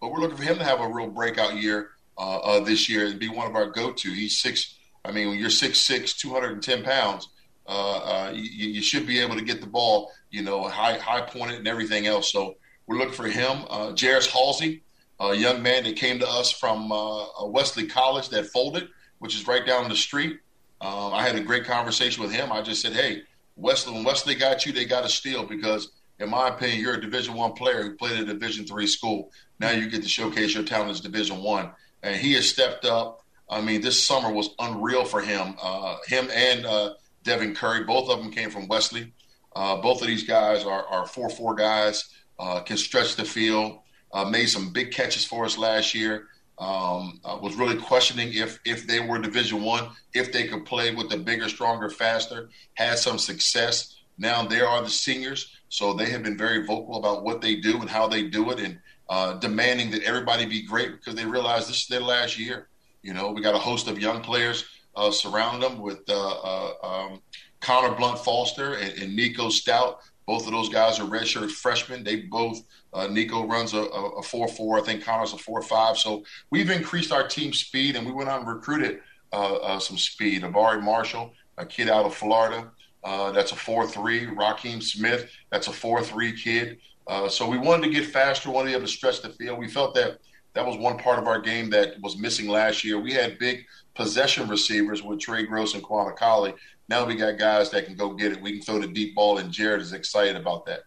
but 0.00 0.10
we're 0.10 0.20
looking 0.20 0.36
for 0.36 0.42
him 0.42 0.58
to 0.58 0.64
have 0.64 0.80
a 0.80 0.88
real 0.88 1.08
breakout 1.08 1.56
year 1.56 1.90
uh, 2.20 2.38
uh, 2.38 2.60
this 2.60 2.86
year 2.88 3.06
and 3.06 3.18
be 3.18 3.28
one 3.28 3.46
of 3.46 3.56
our 3.56 3.70
go-to. 3.70 4.10
He's 4.10 4.38
six. 4.38 4.76
I 5.06 5.10
mean, 5.10 5.30
when 5.30 5.38
you're 5.38 5.48
six 5.48 5.80
six, 5.80 6.12
210 6.12 6.82
pounds, 6.84 7.30
uh, 7.66 7.70
uh, 7.70 8.32
you, 8.34 8.68
you, 8.68 8.82
should 8.82 9.06
be 9.06 9.20
able 9.20 9.36
to 9.36 9.42
get 9.42 9.62
the 9.62 9.66
ball, 9.66 10.12
you 10.30 10.42
know, 10.42 10.68
high 10.68 10.98
high 10.98 11.22
pointed 11.22 11.58
and 11.58 11.68
everything 11.68 12.06
else. 12.06 12.30
So 12.30 12.56
we're 12.86 12.98
looking 12.98 13.14
for 13.14 13.26
him. 13.26 13.64
Uh, 13.70 13.94
Jairus 13.98 14.26
Halsey, 14.26 14.82
a 15.18 15.34
young 15.34 15.62
man 15.62 15.84
that 15.84 15.96
came 15.96 16.18
to 16.18 16.28
us 16.28 16.50
from 16.50 16.92
uh, 16.92 17.46
Wesley 17.46 17.86
College 17.86 18.28
that 18.30 18.46
folded, 18.48 18.88
which 19.20 19.34
is 19.34 19.46
right 19.46 19.64
down 19.64 19.88
the 19.88 19.96
street. 19.96 20.40
Um, 20.82 21.14
I 21.14 21.22
had 21.22 21.36
a 21.36 21.40
great 21.40 21.64
conversation 21.64 22.22
with 22.22 22.32
him. 22.32 22.52
I 22.52 22.60
just 22.60 22.82
said, 22.82 22.92
"Hey, 22.92 23.22
Wesley, 23.56 23.94
when 23.94 24.04
Wesley 24.04 24.34
got 24.34 24.66
you, 24.66 24.72
they 24.72 24.84
got 24.84 25.02
to 25.02 25.08
steal 25.08 25.46
because." 25.46 25.92
In 26.18 26.28
my 26.28 26.48
opinion, 26.48 26.82
you're 26.82 26.96
a 26.96 27.00
Division 27.00 27.32
One 27.32 27.54
player 27.54 27.82
who 27.82 27.96
played 27.96 28.18
at 28.18 28.24
a 28.24 28.26
Division 28.26 28.66
Three 28.66 28.86
school. 28.86 29.32
Now 29.58 29.70
you 29.70 29.88
get 29.88 30.02
to 30.02 30.08
showcase 30.08 30.52
your 30.52 30.64
talents, 30.64 31.00
Division 31.00 31.42
One 31.42 31.70
and 32.02 32.16
he 32.16 32.34
has 32.34 32.48
stepped 32.48 32.84
up. 32.84 33.22
I 33.48 33.60
mean, 33.60 33.80
this 33.80 34.04
summer 34.04 34.32
was 34.32 34.50
unreal 34.58 35.04
for 35.04 35.20
him. 35.20 35.56
Uh, 35.60 35.96
him 36.06 36.28
and 36.32 36.64
uh, 36.64 36.94
Devin 37.24 37.54
Curry, 37.54 37.84
both 37.84 38.08
of 38.08 38.20
them 38.20 38.30
came 38.30 38.50
from 38.50 38.68
Wesley. 38.68 39.12
Uh, 39.54 39.76
both 39.80 40.00
of 40.00 40.06
these 40.06 40.24
guys 40.24 40.64
are, 40.64 40.86
are 40.86 41.06
four-four 41.06 41.56
guys, 41.56 42.08
uh, 42.38 42.60
can 42.60 42.76
stretch 42.76 43.16
the 43.16 43.24
field. 43.24 43.80
Uh, 44.12 44.24
made 44.24 44.46
some 44.46 44.72
big 44.72 44.90
catches 44.90 45.24
for 45.24 45.44
us 45.44 45.56
last 45.56 45.94
year. 45.94 46.26
Um, 46.58 47.20
was 47.24 47.54
really 47.54 47.76
questioning 47.76 48.34
if 48.34 48.58
if 48.66 48.86
they 48.86 49.00
were 49.00 49.18
Division 49.18 49.62
One, 49.62 49.88
if 50.12 50.30
they 50.30 50.46
could 50.46 50.66
play 50.66 50.94
with 50.94 51.08
the 51.08 51.16
bigger, 51.16 51.48
stronger, 51.48 51.88
faster. 51.88 52.50
Had 52.74 52.98
some 52.98 53.18
success. 53.18 53.96
Now 54.18 54.44
they 54.46 54.60
are 54.60 54.82
the 54.82 54.90
seniors, 54.90 55.56
so 55.70 55.94
they 55.94 56.10
have 56.10 56.22
been 56.22 56.36
very 56.36 56.66
vocal 56.66 56.96
about 56.96 57.24
what 57.24 57.40
they 57.40 57.56
do 57.56 57.80
and 57.80 57.88
how 57.88 58.08
they 58.08 58.24
do 58.24 58.50
it, 58.50 58.60
and 58.60 58.78
uh, 59.10 59.34
demanding 59.34 59.90
that 59.90 60.04
everybody 60.04 60.46
be 60.46 60.62
great 60.62 60.92
because 60.92 61.16
they 61.16 61.26
realize 61.26 61.66
this 61.66 61.82
is 61.82 61.86
their 61.88 62.00
last 62.00 62.38
year. 62.38 62.68
You 63.02 63.12
know, 63.12 63.32
we 63.32 63.42
got 63.42 63.56
a 63.56 63.58
host 63.58 63.88
of 63.88 63.98
young 63.98 64.22
players 64.22 64.64
uh, 64.94 65.10
surrounding 65.10 65.68
them 65.68 65.80
with 65.80 66.08
uh, 66.08 66.14
uh, 66.14 66.72
um, 66.82 67.20
Connor 67.60 67.94
Blunt 67.96 68.20
Foster 68.20 68.74
and, 68.74 69.02
and, 69.02 69.16
Nico 69.16 69.48
Stout. 69.48 69.98
Both 70.26 70.46
of 70.46 70.52
those 70.52 70.68
guys 70.68 71.00
are 71.00 71.04
redshirt 71.04 71.50
freshmen. 71.50 72.04
They 72.04 72.22
both 72.22 72.62
uh, 72.92 73.08
Nico 73.08 73.46
runs 73.46 73.74
a, 73.74 73.80
a, 73.80 74.22
four 74.22 74.46
four. 74.46 74.78
I 74.78 74.82
think 74.82 75.02
Connor's 75.02 75.32
a 75.32 75.38
four 75.38 75.60
five. 75.60 75.98
So 75.98 76.22
we've 76.50 76.70
increased 76.70 77.10
our 77.10 77.26
team 77.26 77.52
speed, 77.52 77.96
and 77.96 78.06
we 78.06 78.12
went 78.12 78.28
out 78.28 78.40
and 78.40 78.48
recruited 78.48 79.00
some 79.32 79.98
speed. 79.98 80.42
Avari 80.42 80.80
Marshall, 80.80 81.32
a 81.58 81.66
kid 81.66 81.88
out 81.88 82.06
of 82.06 82.14
Florida. 82.14 82.70
Uh, 83.02 83.32
that's 83.32 83.52
a 83.52 83.56
4-3. 83.56 84.36
Raheem 84.36 84.80
Smith, 84.80 85.30
that's 85.50 85.68
a 85.68 85.70
4-3 85.70 86.38
kid. 86.38 86.78
Uh, 87.10 87.28
so 87.28 87.44
we 87.44 87.58
wanted 87.58 87.82
to 87.82 87.90
get 87.90 88.06
faster, 88.06 88.50
wanted 88.50 88.66
to 88.66 88.70
be 88.70 88.76
able 88.76 88.86
to 88.86 88.92
stretch 88.92 89.20
the 89.20 89.30
field. 89.30 89.58
We 89.58 89.66
felt 89.66 89.96
that 89.96 90.18
that 90.54 90.64
was 90.64 90.76
one 90.76 90.96
part 90.96 91.18
of 91.18 91.26
our 91.26 91.40
game 91.40 91.68
that 91.70 92.00
was 92.00 92.16
missing 92.16 92.48
last 92.48 92.84
year. 92.84 93.00
We 93.00 93.12
had 93.12 93.36
big 93.36 93.66
possession 93.96 94.48
receivers 94.48 95.02
with 95.02 95.18
Trey 95.18 95.44
Gross 95.44 95.74
and 95.74 95.82
Quan 95.82 96.06
Akali. 96.06 96.54
Now 96.88 97.04
we 97.04 97.16
got 97.16 97.36
guys 97.36 97.68
that 97.72 97.86
can 97.86 97.96
go 97.96 98.14
get 98.14 98.30
it. 98.30 98.40
We 98.40 98.52
can 98.52 98.62
throw 98.62 98.78
the 98.78 98.86
deep 98.86 99.16
ball, 99.16 99.38
and 99.38 99.50
Jared 99.50 99.80
is 99.80 99.92
excited 99.92 100.36
about 100.36 100.66
that. 100.66 100.84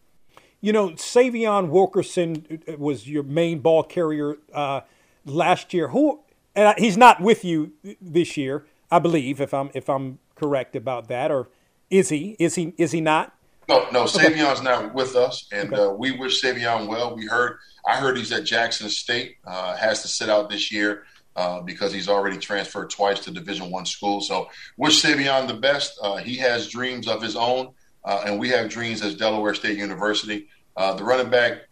You 0.62 0.72
know, 0.72 0.92
Savion 0.92 1.68
Wilkerson 1.68 2.63
was 2.77 3.06
your 3.06 3.24
main 3.24 3.60
ball 3.60 3.84
carrier 3.84 4.38
uh, 4.53 4.80
last 5.25 5.74
year. 5.74 5.89
Who? 5.89 6.22
And 6.56 6.74
he's 6.77 6.96
not 6.96 7.20
with 7.20 7.44
you 7.44 7.74
this 8.01 8.38
year, 8.38 8.65
I 8.89 9.00
believe, 9.00 9.42
if 9.42 9.53
I'm 9.53 9.72
if 9.74 9.89
I'm 9.89 10.20
correct 10.36 10.77
about 10.77 11.10
that, 11.10 11.32
or 11.32 11.50
is 11.89 12.08
he? 12.08 12.38
Is 12.39 12.56
he? 12.56 12.74
Is 12.77 12.94
he 12.94 13.01
not? 13.01 13.36
No, 13.70 13.88
no, 13.91 14.05
Savion's 14.05 14.60
okay. 14.60 14.63
not 14.63 14.93
with 14.93 15.15
us, 15.15 15.48
and 15.51 15.74
okay. 15.74 15.82
uh, 15.82 15.89
we 15.91 16.12
wish 16.12 16.41
Savion 16.41 16.88
well. 16.88 17.15
We 17.15 17.25
heard, 17.25 17.60
I 17.88 17.96
heard 17.96 18.17
he's 18.17 18.32
at 18.32 18.43
Jackson 18.43 18.89
State, 18.89 19.38
uh, 19.46 19.75
has 19.77 20.01
to 20.01 20.08
sit 20.08 20.29
out 20.29 20.50
this 20.50 20.72
year 20.72 21.05
uh, 21.36 21.62
because 21.62 21.93
he's 21.93 22.10
already 22.10 22.38
transferred 22.38 22.89
twice 22.89 23.20
to 23.22 23.32
Division 23.32 23.72
One 23.72 23.86
school. 23.86 24.20
So, 24.20 24.50
wish 24.77 25.01
Savion 25.01 25.48
the 25.48 25.53
best. 25.53 25.98
Uh, 26.01 26.17
he 26.17 26.36
has 26.38 26.67
dreams 26.67 27.08
of 27.08 27.22
his 27.22 27.36
own, 27.36 27.74
uh, 28.03 28.24
and 28.25 28.38
we 28.38 28.50
have 28.50 28.70
dreams 28.70 29.01
as 29.01 29.15
Delaware 29.15 29.53
State 29.53 29.77
University. 29.77 30.50
Uh, 30.75 30.93
the 30.93 31.03
running 31.03 31.29
back 31.29 31.70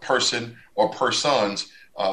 person 0.00 0.56
or 0.74 0.90
persons 0.90 1.70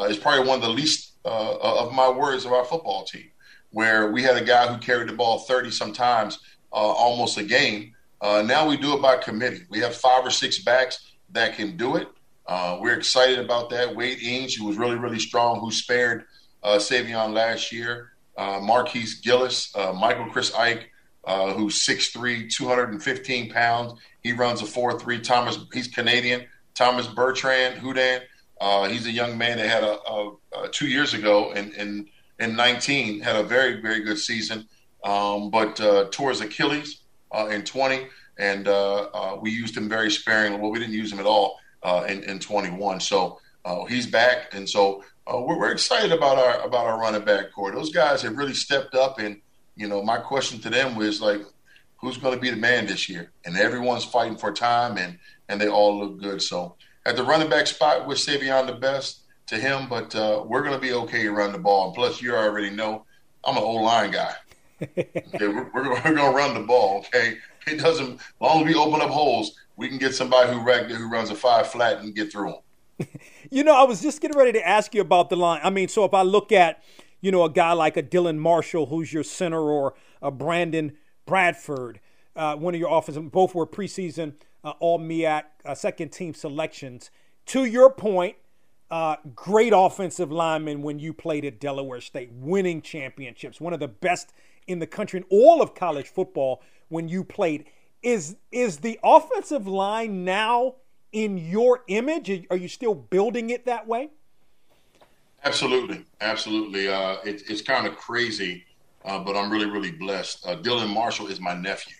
is 0.07 0.17
probably 0.17 0.47
one 0.47 0.57
of 0.57 0.61
the 0.61 0.69
least 0.69 1.13
of 1.25 1.93
my 1.93 2.09
worries 2.09 2.45
of 2.45 2.51
our 2.51 2.65
football 2.65 3.05
team, 3.05 3.31
where 3.71 4.11
we 4.11 4.21
had 4.21 4.37
a 4.37 4.43
guy 4.43 4.67
who 4.71 4.77
carried 4.77 5.09
the 5.09 5.13
ball 5.13 5.39
thirty 5.39 5.71
sometimes, 5.71 6.39
almost 6.71 7.37
a 7.37 7.43
game 7.43 7.92
uh, 8.23 8.41
now 8.41 8.67
we 8.67 8.77
do 8.77 8.93
it 8.93 9.01
by 9.01 9.17
committee. 9.17 9.63
We 9.69 9.79
have 9.79 9.93
five 9.93 10.25
or 10.25 10.29
six 10.29 10.63
backs 10.63 11.11
that 11.31 11.55
can 11.55 11.75
do 11.75 11.97
it. 11.97 12.07
Uh, 12.47 12.77
we're 12.79 12.95
excited 12.97 13.37
about 13.37 13.69
that. 13.71 13.93
Wade 13.93 14.21
Ings, 14.21 14.55
who 14.55 14.65
was 14.65 14.77
really, 14.77 14.95
really 14.95 15.19
strong, 15.19 15.59
who 15.59 15.71
spared 15.71 16.23
uh, 16.63 16.77
Savion 16.77 17.33
last 17.33 17.73
year. 17.73 18.13
Uh, 18.37 18.59
Marquise 18.61 19.19
Gillis, 19.19 19.75
uh, 19.75 19.91
Michael 19.91 20.25
Chris 20.31 20.53
Ike, 20.55 20.89
uh, 21.25 21.53
who's 21.53 21.85
6'3", 21.85 22.49
215 22.49 23.51
pounds. 23.51 23.99
He 24.21 24.31
runs 24.31 24.61
a 24.61 24.65
4'3". 24.65 25.21
Thomas, 25.21 25.59
he's 25.73 25.89
Canadian. 25.89 26.45
Thomas 26.75 27.07
Bertrand, 27.07 27.81
Hudon. 27.81 28.21
Uh, 28.59 28.87
he's 28.87 29.05
a 29.05 29.11
young 29.11 29.37
man 29.37 29.57
that 29.57 29.69
had 29.69 29.83
a, 29.83 29.99
a, 30.09 30.31
a 30.63 30.69
two 30.69 30.87
years 30.87 31.13
ago 31.13 31.51
in, 31.51 31.73
in, 31.73 32.07
in 32.39 32.55
19, 32.55 33.19
had 33.19 33.35
a 33.35 33.43
very, 33.43 33.81
very 33.81 34.01
good 34.01 34.17
season, 34.17 34.67
um, 35.03 35.49
but 35.49 35.79
uh, 35.81 36.09
his 36.09 36.41
Achilles 36.41 37.02
uh, 37.33 37.47
in 37.47 37.63
20, 37.63 38.07
and 38.37 38.67
uh, 38.67 39.09
uh, 39.13 39.37
we 39.41 39.51
used 39.51 39.75
him 39.75 39.89
very 39.89 40.11
sparingly. 40.11 40.59
Well, 40.59 40.71
we 40.71 40.79
didn't 40.79 40.93
use 40.93 41.11
him 41.11 41.19
at 41.19 41.25
all 41.25 41.59
in, 42.07 42.23
in 42.23 42.39
21. 42.39 42.99
So 42.99 43.39
he's 43.89 44.07
back, 44.07 44.53
and 44.53 44.69
so 44.69 45.03
we're, 45.27 45.57
we're, 45.57 45.71
excited 45.71 46.11
about 46.11 46.37
our 46.37 46.65
about 46.65 46.85
our 46.85 46.99
running 46.99 47.25
back 47.25 47.51
core. 47.51 47.71
Those 47.71 47.91
guys 47.91 48.21
have 48.21 48.37
really 48.37 48.53
stepped 48.53 48.95
up, 48.95 49.19
and 49.19 49.41
you 49.75 49.87
know, 49.87 50.01
my 50.01 50.17
question 50.17 50.59
to 50.61 50.69
them 50.69 50.95
was 50.95 51.21
like, 51.21 51.41
who's 51.97 52.17
going 52.17 52.35
to 52.35 52.39
be 52.39 52.49
the 52.49 52.55
man 52.55 52.85
this 52.85 53.09
year? 53.09 53.31
And 53.45 53.57
everyone's 53.57 54.05
fighting 54.05 54.37
for 54.37 54.51
time, 54.51 54.97
and 54.97 55.17
and 55.49 55.59
they 55.59 55.67
all 55.67 55.99
look 55.99 56.21
good. 56.21 56.41
So 56.41 56.75
at 57.05 57.15
the 57.15 57.23
running 57.23 57.49
back 57.49 57.67
spot, 57.67 58.07
we're 58.07 58.15
Savion 58.15 58.67
the 58.67 58.73
best 58.73 59.21
to 59.47 59.57
him, 59.57 59.89
but 59.89 60.15
uh, 60.15 60.43
we're 60.45 60.61
going 60.61 60.73
to 60.73 60.79
be 60.79 60.93
okay 60.93 61.23
to 61.23 61.31
run 61.31 61.51
the 61.51 61.57
ball. 61.57 61.87
And 61.87 61.95
plus, 61.95 62.21
you 62.21 62.33
already 62.33 62.69
know 62.69 63.05
I'm 63.43 63.57
an 63.57 63.63
old 63.63 63.83
line 63.83 64.11
guy 64.11 64.33
okay, 64.83 65.47
we're, 65.47 65.69
we're, 65.73 66.01
going 66.01 66.15
to 66.15 66.31
run 66.35 66.53
the 66.53 66.65
ball. 66.65 66.99
Okay, 66.99 67.37
it 67.67 67.79
doesn't. 67.79 68.15
As 68.15 68.21
long 68.39 68.61
as 68.61 68.67
we 68.67 68.75
open 68.75 69.01
up 69.01 69.09
holes, 69.09 69.55
we 69.77 69.89
can 69.89 69.97
get 69.97 70.13
somebody 70.13 70.51
who 70.51 70.59
who 70.59 71.09
runs 71.09 71.29
a 71.29 71.35
five 71.35 71.67
flat 71.67 71.99
and 71.99 72.15
get 72.15 72.31
through 72.31 72.53
them. 72.99 73.07
you 73.51 73.63
know, 73.63 73.75
I 73.75 73.83
was 73.83 74.01
just 74.01 74.21
getting 74.21 74.37
ready 74.37 74.51
to 74.53 74.67
ask 74.67 74.93
you 74.93 75.01
about 75.01 75.29
the 75.29 75.35
line. 75.35 75.61
I 75.63 75.69
mean, 75.69 75.87
so 75.87 76.05
if 76.05 76.13
I 76.13 76.21
look 76.21 76.51
at, 76.51 76.83
you 77.21 77.31
know, 77.31 77.43
a 77.43 77.49
guy 77.49 77.73
like 77.73 77.97
a 77.97 78.03
Dylan 78.03 78.37
Marshall, 78.37 78.87
who's 78.87 79.11
your 79.11 79.23
center, 79.23 79.61
or 79.61 79.95
a 80.21 80.31
Brandon 80.31 80.97
Bradford, 81.25 81.99
uh, 82.35 82.55
one 82.55 82.73
of 82.73 82.79
your 82.79 82.95
offensive, 82.95 83.31
both 83.31 83.55
were 83.55 83.65
preseason 83.65 84.33
uh, 84.63 84.73
All 84.79 84.99
MEAC 84.99 85.43
uh, 85.65 85.75
second 85.75 86.09
team 86.09 86.33
selections. 86.33 87.11
To 87.47 87.65
your 87.65 87.89
point, 87.89 88.37
uh, 88.89 89.17
great 89.35 89.73
offensive 89.75 90.31
lineman 90.31 90.81
when 90.81 90.99
you 90.99 91.13
played 91.13 91.45
at 91.45 91.59
Delaware 91.59 92.01
State, 92.01 92.29
winning 92.31 92.81
championships, 92.81 93.59
one 93.59 93.73
of 93.73 93.79
the 93.79 93.87
best 93.87 94.33
in 94.67 94.79
the 94.79 94.87
country 94.87 95.19
in 95.19 95.25
all 95.29 95.61
of 95.61 95.75
college 95.75 96.07
football 96.07 96.61
when 96.89 97.07
you 97.07 97.23
played. 97.23 97.65
Is 98.01 98.35
is 98.51 98.77
the 98.77 98.99
offensive 99.03 99.67
line 99.67 100.25
now 100.25 100.75
in 101.11 101.37
your 101.37 101.83
image? 101.87 102.29
Are 102.49 102.57
you 102.57 102.67
still 102.67 102.95
building 102.95 103.49
it 103.49 103.65
that 103.65 103.87
way? 103.87 104.09
Absolutely, 105.45 106.05
absolutely. 106.21 106.87
Uh, 106.87 107.17
it, 107.25 107.43
it's 107.49 107.61
kind 107.61 107.85
of 107.85 107.97
crazy, 107.97 108.63
uh, 109.03 109.19
but 109.19 109.35
I'm 109.35 109.51
really, 109.51 109.69
really 109.69 109.91
blessed. 109.91 110.45
Uh, 110.45 110.55
Dylan 110.57 110.93
Marshall 110.93 111.27
is 111.27 111.39
my 111.39 111.53
nephew. 111.53 111.95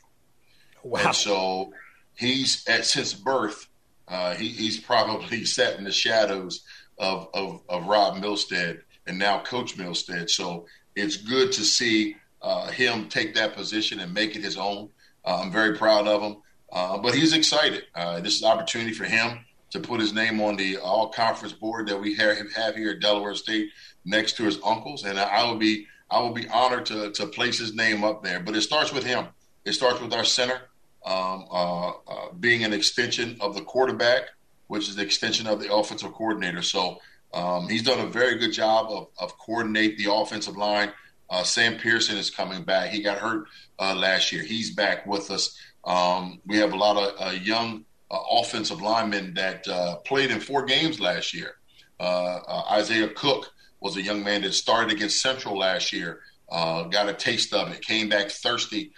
Wow! 0.84 1.01
And 1.05 1.15
so 1.15 1.74
he's 2.15 2.67
at 2.67 2.86
since 2.86 3.13
birth. 3.13 3.67
Uh, 4.08 4.34
he, 4.36 4.50
he's 4.50 4.79
probably 4.79 5.46
sat 5.46 5.77
in 5.77 5.84
the 5.84 5.91
shadows 5.91 6.63
of, 6.98 7.29
of, 7.34 7.62
of 7.70 7.88
Rod 7.88 8.22
Milstead 8.22 8.82
and 9.08 9.17
now 9.17 9.41
Coach 9.43 9.77
Milstead. 9.77 10.29
So 10.29 10.65
it's 10.96 11.17
good 11.17 11.51
to 11.53 11.63
see 11.63 12.15
uh, 12.43 12.67
him 12.67 13.09
take 13.09 13.33
that 13.35 13.55
position 13.55 14.00
and 14.00 14.13
make 14.13 14.35
it 14.35 14.43
his 14.43 14.57
own. 14.57 14.89
Uh, 15.25 15.41
I'm 15.41 15.51
very 15.51 15.77
proud 15.77 16.07
of 16.07 16.21
him. 16.21 16.38
Uh, 16.71 16.97
but 16.97 17.15
he's 17.15 17.33
excited. 17.33 17.85
Uh, 17.95 18.19
this 18.19 18.35
is 18.35 18.41
an 18.41 18.51
opportunity 18.51 18.93
for 18.93 19.05
him 19.05 19.45
to 19.69 19.79
put 19.79 20.00
his 20.00 20.13
name 20.13 20.41
on 20.41 20.55
the 20.55 20.77
all 20.77 21.09
conference 21.09 21.53
board 21.53 21.88
that 21.88 22.00
we 22.00 22.15
have, 22.15 22.51
have 22.53 22.75
here 22.75 22.91
at 22.91 23.00
Delaware 23.00 23.35
State 23.35 23.69
next 24.05 24.38
to 24.38 24.43
his 24.43 24.59
uncles. 24.65 25.03
And 25.03 25.19
I 25.19 25.50
will 25.50 25.57
be 25.57 25.88
I 26.12 26.19
will 26.19 26.33
be 26.33 26.47
honored 26.50 26.85
to, 26.88 27.12
to 27.12 27.25
place 27.25 27.57
his 27.57 27.73
name 27.73 28.03
up 28.03 28.23
there. 28.23 28.39
But 28.39 28.55
it 28.55 28.62
starts 28.62 28.93
with 28.93 29.03
him. 29.03 29.27
It 29.65 29.73
starts 29.73 30.00
with 30.00 30.13
our 30.13 30.23
center 30.23 30.62
um, 31.05 31.45
uh, 31.51 31.89
uh, 31.89 32.33
being 32.39 32.63
an 32.63 32.73
extension 32.73 33.38
of 33.41 33.55
the 33.55 33.62
quarterback, 33.62 34.29
which 34.67 34.88
is 34.89 34.95
the 34.95 35.01
extension 35.01 35.47
of 35.47 35.59
the 35.59 35.73
offensive 35.73 36.13
coordinator. 36.13 36.62
So 36.62 37.00
um, 37.33 37.67
he's 37.67 37.83
done 37.83 38.00
a 38.00 38.05
very 38.05 38.38
good 38.38 38.51
job 38.51 38.91
of, 38.91 39.07
of 39.17 39.38
coordinate 39.39 39.97
the 39.97 40.13
offensive 40.13 40.55
line. 40.55 40.91
Uh, 41.33 41.41
Sam 41.41 41.77
Pearson 41.77 42.15
is 42.15 42.29
coming 42.29 42.63
back. 42.63 42.91
He 42.91 43.01
got 43.01 43.17
hurt 43.17 43.47
uh, 43.79 43.95
last 43.95 44.31
year. 44.31 44.43
He's 44.43 44.75
back 44.75 45.07
with 45.07 45.31
us. 45.31 45.57
Um, 45.83 46.39
we 46.45 46.57
have 46.57 46.73
a 46.73 46.77
lot 46.77 46.95
of 46.95 47.13
uh, 47.19 47.31
young 47.31 47.85
uh, 48.11 48.19
offensive 48.31 48.83
linemen 48.83 49.33
that 49.33 49.67
uh, 49.67 49.95
played 50.05 50.29
in 50.29 50.39
four 50.39 50.63
games 50.63 50.99
last 50.99 51.33
year. 51.33 51.55
Uh, 51.99 52.39
Isaiah 52.71 53.09
Cook 53.09 53.51
was 53.79 53.97
a 53.97 54.01
young 54.01 54.23
man 54.23 54.43
that 54.43 54.53
started 54.53 54.93
against 54.93 55.21
Central 55.21 55.57
last 55.57 55.91
year. 55.91 56.19
got 56.51 57.09
a 57.09 57.13
taste 57.13 57.51
of 57.51 57.71
it. 57.71 57.81
Came 57.81 58.09
back 58.09 58.29
thirsty 58.29 58.91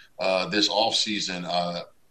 this 0.50 0.68
offseason. 0.68 1.46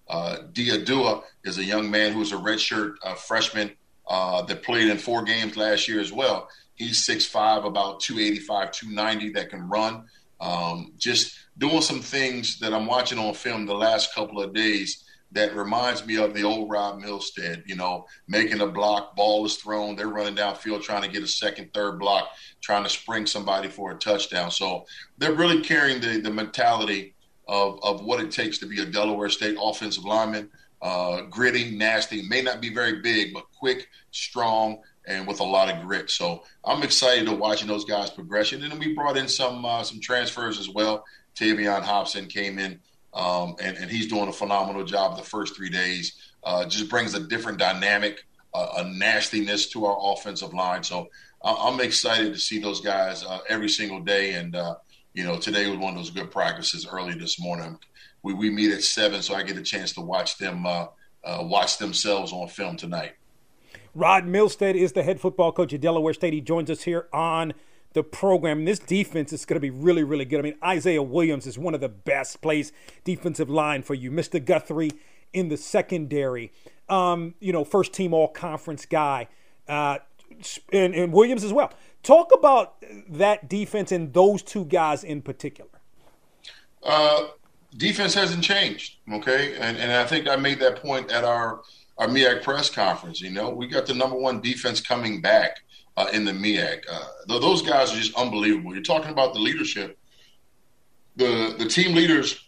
Uh, 0.07 0.37
Diadua 0.53 1.23
is 1.43 1.57
a 1.57 1.63
young 1.63 1.89
man 1.89 2.13
who's 2.13 2.31
a 2.31 2.35
redshirt 2.35 2.95
uh, 3.03 3.15
freshman 3.15 3.71
uh, 4.07 4.41
that 4.43 4.63
played 4.63 4.89
in 4.89 4.97
four 4.97 5.23
games 5.23 5.57
last 5.57 5.87
year 5.87 5.99
as 5.99 6.11
well. 6.11 6.47
He's 6.75 7.07
6'5", 7.07 7.65
about 7.65 7.99
285, 8.01 8.71
290 8.71 9.33
that 9.33 9.49
can 9.49 9.67
run. 9.67 10.05
Um, 10.39 10.93
just 10.97 11.37
doing 11.57 11.81
some 11.81 12.01
things 12.01 12.59
that 12.59 12.73
I'm 12.73 12.85
watching 12.85 13.17
on 13.17 13.33
film 13.33 13.65
the 13.65 13.73
last 13.73 14.13
couple 14.13 14.41
of 14.41 14.53
days 14.53 15.05
that 15.31 15.55
reminds 15.55 16.05
me 16.05 16.17
of 16.17 16.33
the 16.33 16.43
old 16.43 16.69
Rod 16.69 17.01
Milstead, 17.01 17.63
you 17.65 17.75
know, 17.75 18.05
making 18.27 18.61
a 18.61 18.67
block, 18.67 19.15
ball 19.15 19.45
is 19.45 19.57
thrown, 19.57 19.95
they're 19.95 20.07
running 20.07 20.35
downfield 20.35 20.81
trying 20.81 21.01
to 21.01 21.09
get 21.09 21.23
a 21.23 21.27
second, 21.27 21.73
third 21.73 21.99
block, 21.99 22.29
trying 22.61 22.83
to 22.83 22.89
spring 22.89 23.25
somebody 23.25 23.67
for 23.67 23.91
a 23.91 23.95
touchdown. 23.95 24.49
So 24.49 24.85
they're 25.17 25.33
really 25.33 25.61
carrying 25.61 25.99
the, 25.99 26.21
the 26.21 26.31
mentality 26.31 27.15
of, 27.47 27.79
of 27.83 28.03
what 28.03 28.21
it 28.21 28.31
takes 28.31 28.59
to 28.59 28.65
be 28.65 28.81
a 28.81 28.85
Delaware 28.85 29.29
State 29.29 29.57
offensive 29.59 30.05
lineman. 30.05 30.49
Uh, 30.81 31.21
gritty, 31.23 31.75
nasty, 31.75 32.27
may 32.27 32.41
not 32.41 32.61
be 32.61 32.73
very 32.73 33.01
big, 33.01 33.33
but 33.33 33.45
quick, 33.57 33.87
strong, 34.11 34.79
and 35.07 35.27
with 35.27 35.39
a 35.39 35.43
lot 35.43 35.69
of 35.69 35.85
grit. 35.85 36.09
So 36.09 36.43
I'm 36.63 36.83
excited 36.83 37.25
to 37.25 37.33
watching 37.33 37.67
those 37.67 37.85
guys' 37.85 38.09
progression. 38.09 38.63
And 38.63 38.71
then 38.71 38.79
we 38.79 38.93
brought 38.93 39.17
in 39.17 39.27
some 39.27 39.65
uh, 39.65 39.83
some 39.83 39.99
transfers 39.99 40.59
as 40.59 40.69
well. 40.69 41.05
Tavion 41.35 41.81
Hobson 41.81 42.27
came 42.27 42.59
in, 42.59 42.79
um, 43.13 43.55
and, 43.61 43.77
and 43.77 43.91
he's 43.91 44.07
doing 44.07 44.29
a 44.29 44.33
phenomenal 44.33 44.85
job 44.85 45.17
the 45.17 45.23
first 45.23 45.55
three 45.55 45.69
days. 45.69 46.15
Uh, 46.43 46.65
just 46.65 46.89
brings 46.89 47.13
a 47.13 47.19
different 47.19 47.57
dynamic, 47.57 48.25
uh, 48.53 48.67
a 48.77 48.83
nastiness 48.83 49.67
to 49.69 49.85
our 49.85 50.13
offensive 50.13 50.53
line. 50.53 50.83
So 50.83 51.09
I'm 51.43 51.79
excited 51.79 52.33
to 52.33 52.39
see 52.39 52.59
those 52.59 52.81
guys 52.81 53.23
uh, 53.23 53.39
every 53.49 53.69
single 53.69 53.99
day. 53.99 54.33
And, 54.33 54.55
uh, 54.55 54.75
you 55.13 55.23
know, 55.23 55.37
today 55.37 55.67
was 55.67 55.79
one 55.79 55.93
of 55.93 55.97
those 55.97 56.11
good 56.11 56.31
practices 56.31 56.87
early 56.89 57.15
this 57.15 57.39
morning. 57.39 57.77
We, 58.23 58.33
we 58.33 58.49
meet 58.49 58.71
at 58.71 58.83
seven, 58.83 59.21
so 59.21 59.35
I 59.35 59.43
get 59.43 59.57
a 59.57 59.61
chance 59.61 59.93
to 59.93 60.01
watch 60.01 60.37
them 60.37 60.65
uh, 60.65 60.87
watch 61.41 61.77
themselves 61.77 62.31
on 62.31 62.47
film 62.47 62.77
tonight. 62.77 63.13
Rod 63.95 64.25
Milstead 64.25 64.75
is 64.75 64.91
the 64.91 65.03
head 65.03 65.21
football 65.21 65.53
coach 65.53 65.73
at 65.73 65.79
Delaware 65.79 66.13
State. 66.13 66.33
He 66.33 66.41
joins 66.41 66.69
us 66.69 66.83
here 66.83 67.07
on 67.13 67.53
the 67.93 68.03
program. 68.03 68.65
This 68.65 68.77
defense 68.77 69.31
is 69.31 69.45
going 69.45 69.55
to 69.55 69.61
be 69.61 69.69
really, 69.69 70.03
really 70.03 70.25
good. 70.25 70.39
I 70.39 70.43
mean, 70.43 70.57
Isaiah 70.61 71.01
Williams 71.01 71.47
is 71.47 71.57
one 71.57 71.73
of 71.73 71.79
the 71.79 71.87
best 71.87 72.41
plays 72.41 72.73
defensive 73.05 73.49
line 73.49 73.83
for 73.83 73.93
you. 73.93 74.11
Mr. 74.11 74.43
Guthrie 74.43 74.91
in 75.31 75.47
the 75.47 75.55
secondary, 75.55 76.51
um, 76.89 77.35
you 77.39 77.53
know, 77.53 77.63
first 77.63 77.93
team 77.93 78.13
all 78.13 78.27
conference 78.27 78.85
guy, 78.85 79.29
uh, 79.69 79.99
and, 80.73 80.93
and 80.93 81.13
Williams 81.13 81.45
as 81.45 81.53
well. 81.53 81.71
Talk 82.03 82.31
about 82.37 82.75
that 83.07 83.47
defense 83.47 83.93
and 83.93 84.13
those 84.13 84.41
two 84.41 84.65
guys 84.65 85.05
in 85.05 85.21
particular. 85.21 85.69
Uh, 86.83 87.27
defense 87.77 88.13
hasn't 88.13 88.43
changed, 88.43 88.97
okay? 89.11 89.55
And, 89.57 89.77
and 89.77 89.93
I 89.93 90.05
think 90.05 90.27
I 90.27 90.35
made 90.35 90.59
that 90.59 90.81
point 90.81 91.11
at 91.11 91.23
our– 91.23 91.61
our 91.97 92.07
MEAC 92.07 92.43
press 92.43 92.69
conference. 92.69 93.21
You 93.21 93.31
know, 93.31 93.49
we 93.49 93.67
got 93.67 93.85
the 93.85 93.93
number 93.93 94.17
one 94.17 94.41
defense 94.41 94.81
coming 94.81 95.21
back 95.21 95.61
uh, 95.97 96.07
in 96.13 96.25
the 96.25 96.31
MEAC. 96.31 96.83
Uh, 96.91 97.07
those 97.27 97.61
guys 97.61 97.93
are 97.93 97.97
just 97.97 98.15
unbelievable. 98.15 98.73
You're 98.73 98.83
talking 98.83 99.11
about 99.11 99.33
the 99.33 99.39
leadership. 99.39 99.97
The 101.15 101.55
the 101.57 101.65
team 101.65 101.95
leaders 101.95 102.41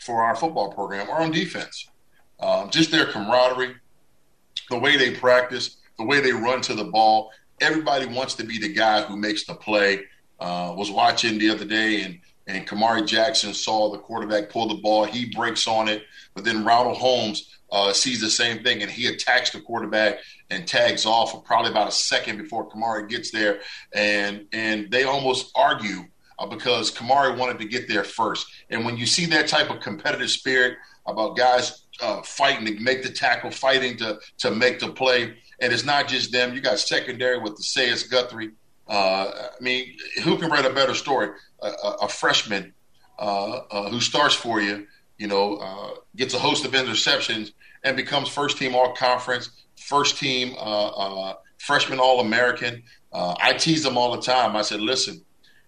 for 0.00 0.22
our 0.22 0.36
football 0.36 0.72
program 0.72 1.08
are 1.08 1.22
on 1.22 1.30
defense. 1.30 1.88
Um, 2.38 2.70
just 2.70 2.90
their 2.90 3.06
camaraderie, 3.06 3.76
the 4.70 4.78
way 4.78 4.96
they 4.96 5.12
practice, 5.14 5.76
the 5.98 6.04
way 6.04 6.20
they 6.20 6.32
run 6.32 6.60
to 6.62 6.74
the 6.74 6.84
ball. 6.84 7.30
Everybody 7.60 8.06
wants 8.06 8.34
to 8.34 8.44
be 8.44 8.58
the 8.58 8.72
guy 8.72 9.02
who 9.02 9.16
makes 9.16 9.44
the 9.44 9.54
play. 9.54 10.04
Uh, 10.38 10.72
was 10.74 10.90
watching 10.90 11.38
the 11.38 11.50
other 11.50 11.66
day 11.66 12.00
and 12.00 12.18
and 12.50 12.66
Kamari 12.66 13.06
Jackson 13.06 13.54
saw 13.54 13.90
the 13.90 13.98
quarterback 13.98 14.50
pull 14.50 14.68
the 14.68 14.74
ball. 14.82 15.04
He 15.04 15.26
breaks 15.26 15.66
on 15.66 15.88
it, 15.88 16.02
but 16.34 16.44
then 16.44 16.64
Ronald 16.64 16.96
Holmes 16.98 17.56
uh, 17.72 17.92
sees 17.92 18.20
the 18.20 18.30
same 18.30 18.62
thing 18.62 18.82
and 18.82 18.90
he 18.90 19.06
attacks 19.06 19.50
the 19.50 19.60
quarterback 19.60 20.18
and 20.50 20.66
tags 20.66 21.06
off 21.06 21.32
for 21.32 21.40
probably 21.40 21.70
about 21.70 21.88
a 21.88 21.92
second 21.92 22.38
before 22.38 22.68
Kamari 22.68 23.08
gets 23.08 23.30
there. 23.30 23.60
And 23.94 24.46
and 24.52 24.90
they 24.90 25.04
almost 25.04 25.52
argue 25.54 26.04
uh, 26.38 26.46
because 26.46 26.90
Kamari 26.90 27.36
wanted 27.36 27.58
to 27.60 27.66
get 27.66 27.88
there 27.88 28.04
first. 28.04 28.46
And 28.70 28.84
when 28.84 28.96
you 28.96 29.06
see 29.06 29.26
that 29.26 29.46
type 29.46 29.70
of 29.70 29.80
competitive 29.80 30.30
spirit 30.30 30.76
about 31.06 31.36
guys 31.36 31.86
uh, 32.00 32.22
fighting 32.22 32.66
to 32.66 32.80
make 32.82 33.02
the 33.02 33.10
tackle, 33.10 33.50
fighting 33.50 33.96
to 33.98 34.18
to 34.38 34.50
make 34.50 34.80
the 34.80 34.88
play, 34.88 35.34
and 35.60 35.72
it's 35.72 35.84
not 35.84 36.08
just 36.08 36.32
them. 36.32 36.54
You 36.54 36.60
got 36.60 36.78
secondary 36.78 37.38
with 37.38 37.56
the 37.56 37.62
Sayas 37.62 38.10
Guthrie. 38.10 38.50
Uh, 38.90 39.30
I 39.58 39.62
mean, 39.62 39.96
who 40.24 40.36
can 40.36 40.50
write 40.50 40.66
a 40.66 40.70
better 40.70 40.94
story? 40.94 41.30
A, 41.62 41.68
a, 41.68 41.90
a 42.02 42.08
freshman 42.08 42.74
uh, 43.18 43.60
uh, 43.70 43.90
who 43.90 44.00
starts 44.00 44.34
for 44.34 44.60
you 44.60 44.86
you 45.18 45.26
know, 45.26 46.00
gets 46.16 46.32
a 46.32 46.38
host 46.38 46.64
of 46.64 46.72
interceptions 46.72 47.52
and 47.84 47.94
becomes 47.94 48.30
first 48.30 48.56
team 48.56 48.74
all 48.74 48.94
conference, 48.94 49.50
first 49.78 50.16
team 50.16 50.56
freshman 51.58 52.00
all 52.00 52.20
American. 52.20 52.82
I 53.12 53.52
tease 53.52 53.82
them 53.82 53.98
all 53.98 54.16
the 54.16 54.22
time. 54.22 54.56
I 54.56 54.62
said, 54.62 54.80
listen, 54.80 55.22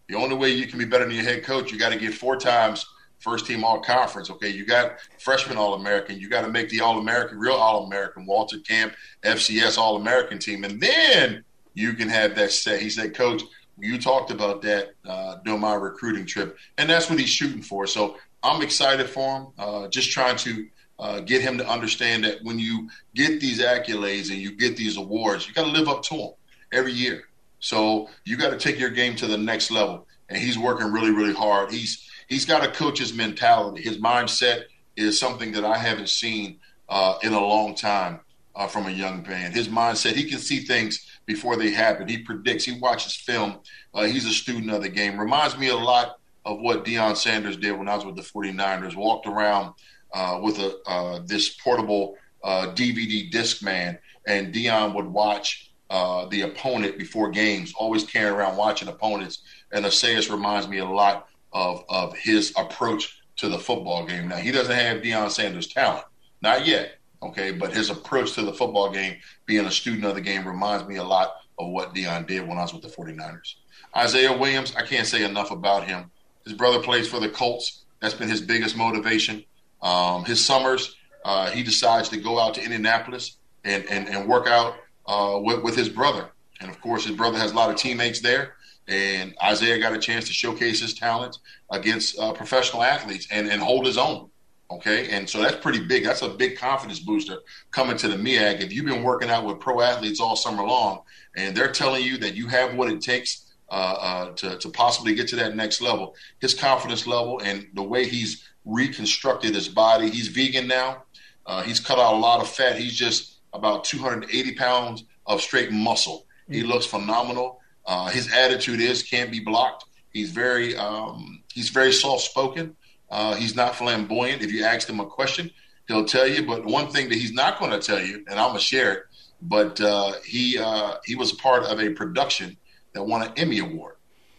the 0.08 0.16
only 0.16 0.36
way 0.36 0.52
you 0.52 0.66
can 0.66 0.78
be 0.78 0.86
better 0.86 1.04
than 1.04 1.14
your 1.14 1.24
head 1.24 1.44
coach, 1.44 1.70
you 1.70 1.78
got 1.78 1.92
to 1.92 1.98
get 1.98 2.14
four 2.14 2.36
times 2.36 2.86
first 3.22 3.46
team 3.46 3.62
all 3.62 3.80
conference. 3.80 4.30
Okay, 4.30 4.48
you 4.48 4.66
got 4.66 4.98
freshman 5.18 5.56
all 5.56 5.74
American. 5.74 6.18
You 6.18 6.28
got 6.28 6.42
to 6.42 6.48
make 6.48 6.68
the 6.70 6.80
all 6.80 6.98
American, 6.98 7.38
real 7.38 7.54
all 7.54 7.84
American, 7.84 8.26
Walter 8.26 8.58
Camp, 8.58 8.94
FCS 9.22 9.78
all 9.78 9.96
American 9.96 10.38
team, 10.38 10.64
and 10.64 10.80
then 10.80 11.44
you 11.74 11.94
can 11.94 12.08
have 12.08 12.34
that 12.36 12.52
set. 12.52 12.80
He 12.80 12.90
said, 12.90 13.14
Coach, 13.14 13.42
you 13.78 13.98
talked 14.00 14.30
about 14.30 14.62
that 14.62 14.92
uh, 15.06 15.36
during 15.44 15.60
my 15.60 15.74
recruiting 15.74 16.26
trip, 16.26 16.56
and 16.78 16.88
that's 16.88 17.08
what 17.08 17.18
he's 17.18 17.28
shooting 17.28 17.62
for. 17.62 17.86
So 17.86 18.16
I'm 18.42 18.62
excited 18.62 19.08
for 19.08 19.36
him. 19.36 19.46
Uh, 19.58 19.88
just 19.88 20.10
trying 20.10 20.36
to 20.36 20.66
uh, 20.98 21.20
get 21.20 21.42
him 21.42 21.58
to 21.58 21.68
understand 21.68 22.24
that 22.24 22.42
when 22.42 22.58
you 22.58 22.88
get 23.14 23.40
these 23.40 23.60
accolades 23.60 24.30
and 24.30 24.38
you 24.38 24.56
get 24.56 24.76
these 24.76 24.96
awards, 24.96 25.48
you 25.48 25.54
got 25.54 25.64
to 25.64 25.72
live 25.72 25.88
up 25.88 26.02
to 26.04 26.16
them 26.16 26.30
every 26.72 26.92
year. 26.92 27.24
So 27.60 28.08
you 28.24 28.36
got 28.36 28.50
to 28.50 28.58
take 28.58 28.78
your 28.78 28.90
game 28.90 29.16
to 29.16 29.26
the 29.26 29.38
next 29.38 29.70
level. 29.70 30.06
And 30.28 30.38
he's 30.38 30.58
working 30.58 30.92
really, 30.92 31.10
really 31.10 31.34
hard. 31.34 31.70
He's 31.70 32.08
he's 32.28 32.44
got 32.46 32.64
a 32.64 32.70
coach's 32.70 33.12
mentality. 33.12 33.82
His 33.82 33.98
mindset 33.98 34.64
is 34.96 35.18
something 35.18 35.52
that 35.52 35.64
I 35.64 35.76
haven't 35.76 36.08
seen 36.08 36.58
uh, 36.88 37.18
in 37.22 37.32
a 37.32 37.40
long 37.40 37.74
time 37.74 38.20
uh, 38.54 38.66
from 38.66 38.86
a 38.86 38.90
young 38.90 39.22
man. 39.22 39.52
His 39.52 39.68
mindset, 39.68 40.12
he 40.12 40.24
can 40.24 40.38
see 40.38 40.60
things 40.60 41.06
before 41.26 41.56
they 41.56 41.70
happen. 41.70 42.08
He 42.08 42.18
predicts. 42.18 42.64
He 42.64 42.78
watches 42.78 43.14
film. 43.14 43.60
Uh, 43.94 44.04
he's 44.04 44.26
a 44.26 44.30
student 44.30 44.70
of 44.70 44.82
the 44.82 44.88
game. 44.88 45.18
Reminds 45.18 45.56
me 45.56 45.68
a 45.68 45.76
lot 45.76 46.16
of 46.44 46.60
what 46.60 46.84
Deion 46.84 47.16
Sanders 47.16 47.56
did 47.56 47.76
when 47.78 47.88
I 47.88 47.94
was 47.94 48.04
with 48.04 48.16
the 48.16 48.22
49ers. 48.22 48.96
Walked 48.96 49.26
around 49.26 49.74
uh, 50.12 50.40
with 50.42 50.58
a 50.58 50.78
uh, 50.86 51.20
this 51.24 51.56
portable 51.56 52.16
DVD 52.44 53.28
uh, 53.28 53.30
disc 53.30 53.62
man, 53.62 53.98
and 54.26 54.52
Deion 54.52 54.94
would 54.94 55.06
watch 55.06 55.72
uh, 55.90 56.26
the 56.26 56.42
opponent 56.42 56.98
before 56.98 57.30
games. 57.30 57.72
Always 57.76 58.04
carrying 58.04 58.34
around 58.34 58.56
watching 58.56 58.88
opponents. 58.88 59.42
And 59.72 59.84
Asayas 59.84 60.30
reminds 60.30 60.68
me 60.68 60.78
a 60.78 60.84
lot 60.84 61.28
of 61.52 61.84
of 61.88 62.16
his 62.16 62.52
approach 62.56 63.22
to 63.36 63.48
the 63.48 63.58
football 63.58 64.06
game. 64.06 64.28
Now 64.28 64.36
he 64.36 64.52
doesn't 64.52 64.74
have 64.74 65.02
Deion 65.02 65.30
Sanders' 65.30 65.68
talent, 65.68 66.04
not 66.40 66.66
yet. 66.66 66.98
Okay, 67.22 67.52
but 67.52 67.72
his 67.72 67.88
approach 67.88 68.32
to 68.32 68.42
the 68.42 68.52
football 68.52 68.90
game, 68.90 69.16
being 69.46 69.64
a 69.66 69.70
student 69.70 70.04
of 70.04 70.14
the 70.16 70.20
game, 70.20 70.46
reminds 70.46 70.88
me 70.88 70.96
a 70.96 71.04
lot 71.04 71.36
of 71.58 71.70
what 71.70 71.94
Deion 71.94 72.26
did 72.26 72.46
when 72.46 72.58
I 72.58 72.62
was 72.62 72.74
with 72.74 72.82
the 72.82 72.88
49ers. 72.88 73.54
Isaiah 73.96 74.36
Williams, 74.36 74.74
I 74.74 74.82
can't 74.82 75.06
say 75.06 75.24
enough 75.24 75.50
about 75.50 75.84
him. 75.84 76.10
His 76.44 76.54
brother 76.54 76.80
plays 76.80 77.08
for 77.08 77.20
the 77.20 77.28
Colts. 77.28 77.84
That's 78.00 78.14
been 78.14 78.28
his 78.28 78.40
biggest 78.40 78.76
motivation. 78.76 79.44
Um, 79.82 80.24
his 80.24 80.44
summers, 80.44 80.96
uh, 81.24 81.50
he 81.50 81.62
decides 81.62 82.08
to 82.08 82.16
go 82.16 82.40
out 82.40 82.54
to 82.54 82.64
Indianapolis 82.64 83.36
and, 83.64 83.84
and, 83.86 84.08
and 84.08 84.28
work 84.28 84.48
out 84.48 84.74
uh, 85.06 85.38
with, 85.40 85.62
with 85.62 85.76
his 85.76 85.88
brother. 85.88 86.30
And 86.60 86.70
of 86.70 86.80
course, 86.80 87.04
his 87.04 87.16
brother 87.16 87.38
has 87.38 87.52
a 87.52 87.54
lot 87.54 87.70
of 87.70 87.76
teammates 87.76 88.20
there. 88.20 88.54
and 88.88 89.34
Isaiah 89.42 89.78
got 89.78 89.92
a 89.92 89.98
chance 89.98 90.26
to 90.26 90.32
showcase 90.32 90.80
his 90.80 90.94
talent 90.94 91.38
against 91.70 92.18
uh, 92.18 92.32
professional 92.32 92.82
athletes 92.82 93.28
and, 93.30 93.48
and 93.48 93.62
hold 93.62 93.86
his 93.86 93.98
own. 93.98 94.30
Okay, 94.76 95.10
and 95.10 95.28
so 95.28 95.42
that's 95.42 95.56
pretty 95.56 95.80
big. 95.80 96.04
That's 96.04 96.22
a 96.22 96.28
big 96.30 96.56
confidence 96.56 96.98
booster 96.98 97.38
coming 97.72 97.96
to 97.98 98.08
the 98.08 98.16
MEAC. 98.16 98.60
If 98.60 98.72
you've 98.72 98.86
been 98.86 99.02
working 99.02 99.28
out 99.28 99.44
with 99.44 99.60
pro 99.60 99.82
athletes 99.82 100.20
all 100.20 100.34
summer 100.34 100.64
long, 100.64 101.02
and 101.36 101.54
they're 101.54 101.72
telling 101.72 102.02
you 102.02 102.16
that 102.18 102.34
you 102.34 102.46
have 102.46 102.74
what 102.74 102.90
it 102.90 103.02
takes 103.02 103.52
uh, 103.70 103.74
uh, 103.74 104.30
to 104.36 104.56
to 104.58 104.68
possibly 104.70 105.14
get 105.14 105.28
to 105.28 105.36
that 105.36 105.56
next 105.56 105.82
level, 105.82 106.14
his 106.40 106.54
confidence 106.54 107.06
level 107.06 107.40
and 107.44 107.66
the 107.74 107.82
way 107.82 108.06
he's 108.08 108.48
reconstructed 108.64 109.54
his 109.54 109.68
body. 109.68 110.08
He's 110.08 110.28
vegan 110.28 110.68
now. 110.68 111.04
Uh, 111.44 111.62
he's 111.62 111.80
cut 111.80 111.98
out 111.98 112.14
a 112.14 112.16
lot 112.16 112.40
of 112.40 112.48
fat. 112.48 112.76
He's 112.76 112.96
just 112.96 113.40
about 113.52 113.84
280 113.84 114.54
pounds 114.54 115.04
of 115.26 115.40
straight 115.40 115.70
muscle. 115.70 116.26
Mm-hmm. 116.44 116.54
He 116.54 116.62
looks 116.62 116.86
phenomenal. 116.86 117.60
Uh, 117.84 118.08
his 118.08 118.32
attitude 118.32 118.80
is 118.80 119.02
can't 119.02 119.30
be 119.30 119.40
blocked. 119.40 119.84
He's 120.12 120.30
very 120.30 120.76
um, 120.76 121.42
he's 121.52 121.70
very 121.70 121.92
soft 121.92 122.22
spoken. 122.22 122.76
Uh, 123.12 123.34
he's 123.34 123.54
not 123.54 123.76
flamboyant. 123.76 124.40
If 124.40 124.50
you 124.50 124.64
ask 124.64 124.88
him 124.88 124.98
a 124.98 125.04
question, 125.04 125.50
he'll 125.86 126.06
tell 126.06 126.26
you. 126.26 126.46
But 126.46 126.64
one 126.64 126.88
thing 126.88 127.10
that 127.10 127.16
he's 127.16 127.32
not 127.32 127.60
going 127.60 127.70
to 127.70 127.78
tell 127.78 128.00
you, 128.00 128.24
and 128.26 128.40
I'm 128.40 128.48
gonna 128.48 128.58
share 128.58 128.92
it. 128.92 129.02
But 129.42 129.80
uh, 129.80 130.14
he 130.24 130.58
uh, 130.58 130.94
he 131.04 131.14
was 131.14 131.32
part 131.32 131.64
of 131.64 131.78
a 131.78 131.90
production 131.90 132.56
that 132.94 133.04
won 133.04 133.22
an 133.22 133.32
Emmy 133.36 133.58
award, 133.58 133.96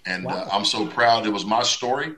and 0.07 0.25
uh, 0.25 0.29
wow. 0.29 0.49
I'm 0.51 0.65
so 0.65 0.87
proud. 0.87 1.27
It 1.27 1.29
was 1.29 1.45
my 1.45 1.61
story. 1.61 2.15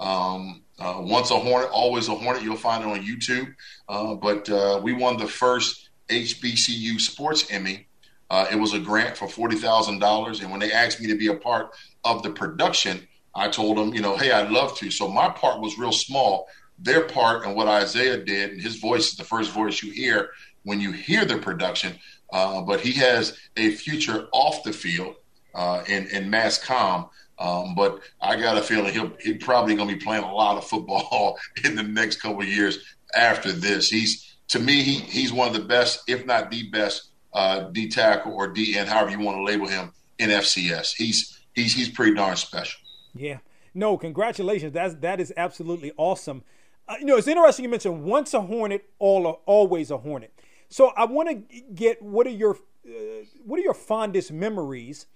Um, 0.00 0.62
uh, 0.78 0.98
once 1.00 1.30
a 1.30 1.38
Hornet, 1.38 1.70
always 1.70 2.08
a 2.08 2.14
Hornet. 2.14 2.42
You'll 2.42 2.56
find 2.56 2.84
it 2.84 2.86
on 2.86 3.04
YouTube. 3.04 3.54
Uh, 3.88 4.14
but 4.14 4.82
we 4.82 4.94
won 4.94 5.18
the 5.18 5.26
first 5.26 5.90
HBCU 6.08 7.00
Sports 7.00 7.50
Emmy. 7.50 7.86
it 8.30 8.58
was 8.58 8.72
a 8.72 8.78
grant 8.78 9.18
for 9.18 9.28
forty 9.28 9.56
thousand 9.56 9.98
dollars, 9.98 10.40
and 10.40 10.50
when 10.50 10.60
they 10.60 10.72
asked 10.72 11.02
me 11.02 11.08
to 11.08 11.18
be 11.18 11.26
a 11.26 11.34
part 11.34 11.70
of 12.04 12.22
the 12.22 12.30
production, 12.30 13.07
I 13.38 13.48
told 13.48 13.76
them, 13.76 13.94
you 13.94 14.02
know, 14.02 14.16
hey, 14.16 14.32
I'd 14.32 14.50
love 14.50 14.76
to. 14.78 14.90
So 14.90 15.08
my 15.08 15.28
part 15.28 15.60
was 15.60 15.78
real 15.78 15.92
small. 15.92 16.48
Their 16.78 17.04
part 17.04 17.44
and 17.44 17.54
what 17.54 17.68
Isaiah 17.68 18.18
did, 18.18 18.50
and 18.50 18.60
his 18.60 18.76
voice 18.76 19.10
is 19.10 19.16
the 19.16 19.24
first 19.24 19.52
voice 19.52 19.82
you 19.82 19.92
hear 19.92 20.30
when 20.64 20.80
you 20.80 20.92
hear 20.92 21.24
the 21.24 21.38
production. 21.38 21.94
Uh, 22.32 22.62
but 22.62 22.80
he 22.80 22.92
has 22.92 23.38
a 23.56 23.70
future 23.70 24.28
off 24.32 24.62
the 24.62 24.72
field 24.72 25.16
uh, 25.54 25.82
in 25.88 26.06
in 26.08 26.28
mass 26.28 26.62
comm. 26.62 27.08
Um, 27.38 27.74
but 27.76 28.00
I 28.20 28.36
got 28.36 28.58
a 28.58 28.62
feeling 28.62 28.92
he'll 28.92 29.12
he's 29.20 29.42
probably 29.42 29.76
going 29.76 29.88
to 29.88 29.94
be 29.94 30.04
playing 30.04 30.24
a 30.24 30.34
lot 30.34 30.56
of 30.56 30.64
football 30.64 31.38
in 31.64 31.74
the 31.74 31.82
next 31.82 32.20
couple 32.20 32.44
years 32.44 32.78
after 33.14 33.52
this. 33.52 33.88
He's 33.88 34.36
to 34.48 34.58
me 34.58 34.82
he 34.82 35.00
he's 35.00 35.32
one 35.32 35.48
of 35.48 35.54
the 35.54 35.66
best, 35.66 36.02
if 36.08 36.26
not 36.26 36.50
the 36.50 36.68
best, 36.70 37.10
uh, 37.32 37.60
D 37.70 37.88
tackle 37.88 38.34
or 38.34 38.52
DN, 38.52 38.86
however 38.86 39.10
you 39.10 39.20
want 39.20 39.38
to 39.38 39.44
label 39.44 39.68
him 39.68 39.92
in 40.18 40.30
FCS. 40.30 40.94
He's 40.96 41.40
he's 41.54 41.74
he's 41.74 41.88
pretty 41.88 42.14
darn 42.14 42.36
special. 42.36 42.80
Yeah. 43.18 43.38
No, 43.74 43.96
congratulations. 43.96 44.72
That's 44.72 44.94
that 44.96 45.20
is 45.20 45.32
absolutely 45.36 45.92
awesome. 45.96 46.42
Uh, 46.88 46.94
you 46.98 47.04
know, 47.04 47.16
it's 47.16 47.28
interesting 47.28 47.64
you 47.64 47.68
mentioned 47.68 48.04
once 48.04 48.32
a 48.32 48.40
Hornet, 48.40 48.88
all 48.98 49.42
always 49.46 49.90
a 49.90 49.98
Hornet. 49.98 50.32
So 50.68 50.88
I 50.96 51.04
want 51.04 51.28
to 51.28 51.60
get 51.74 52.02
what 52.02 52.26
are 52.26 52.30
your 52.30 52.56
uh, 52.86 53.24
what 53.44 53.58
are 53.58 53.62
your 53.62 53.74
fondest 53.74 54.32
memories 54.32 55.06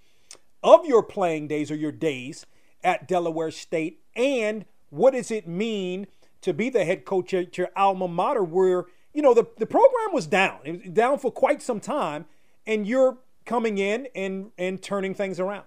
of 0.63 0.85
your 0.85 1.03
playing 1.03 1.47
days 1.47 1.71
or 1.71 1.75
your 1.75 1.91
days 1.91 2.45
at 2.83 3.07
Delaware 3.07 3.51
State, 3.51 3.99
and 4.15 4.65
what 4.89 5.11
does 5.13 5.31
it 5.31 5.47
mean 5.47 6.07
to 6.41 6.53
be 6.53 6.69
the 6.69 6.85
head 6.85 7.05
coach 7.05 7.33
at 7.33 7.57
your 7.57 7.69
alma 7.75 8.07
mater, 8.07 8.43
where 8.43 8.85
you 9.13 9.21
know 9.21 9.33
the 9.33 9.45
the 9.57 9.65
program 9.65 10.13
was 10.13 10.27
down, 10.27 10.59
it 10.63 10.71
was 10.71 10.91
down 10.93 11.17
for 11.17 11.31
quite 11.31 11.61
some 11.61 11.79
time, 11.79 12.25
and 12.67 12.87
you're 12.87 13.17
coming 13.45 13.77
in 13.77 14.07
and 14.15 14.51
and 14.57 14.81
turning 14.81 15.13
things 15.13 15.39
around. 15.39 15.65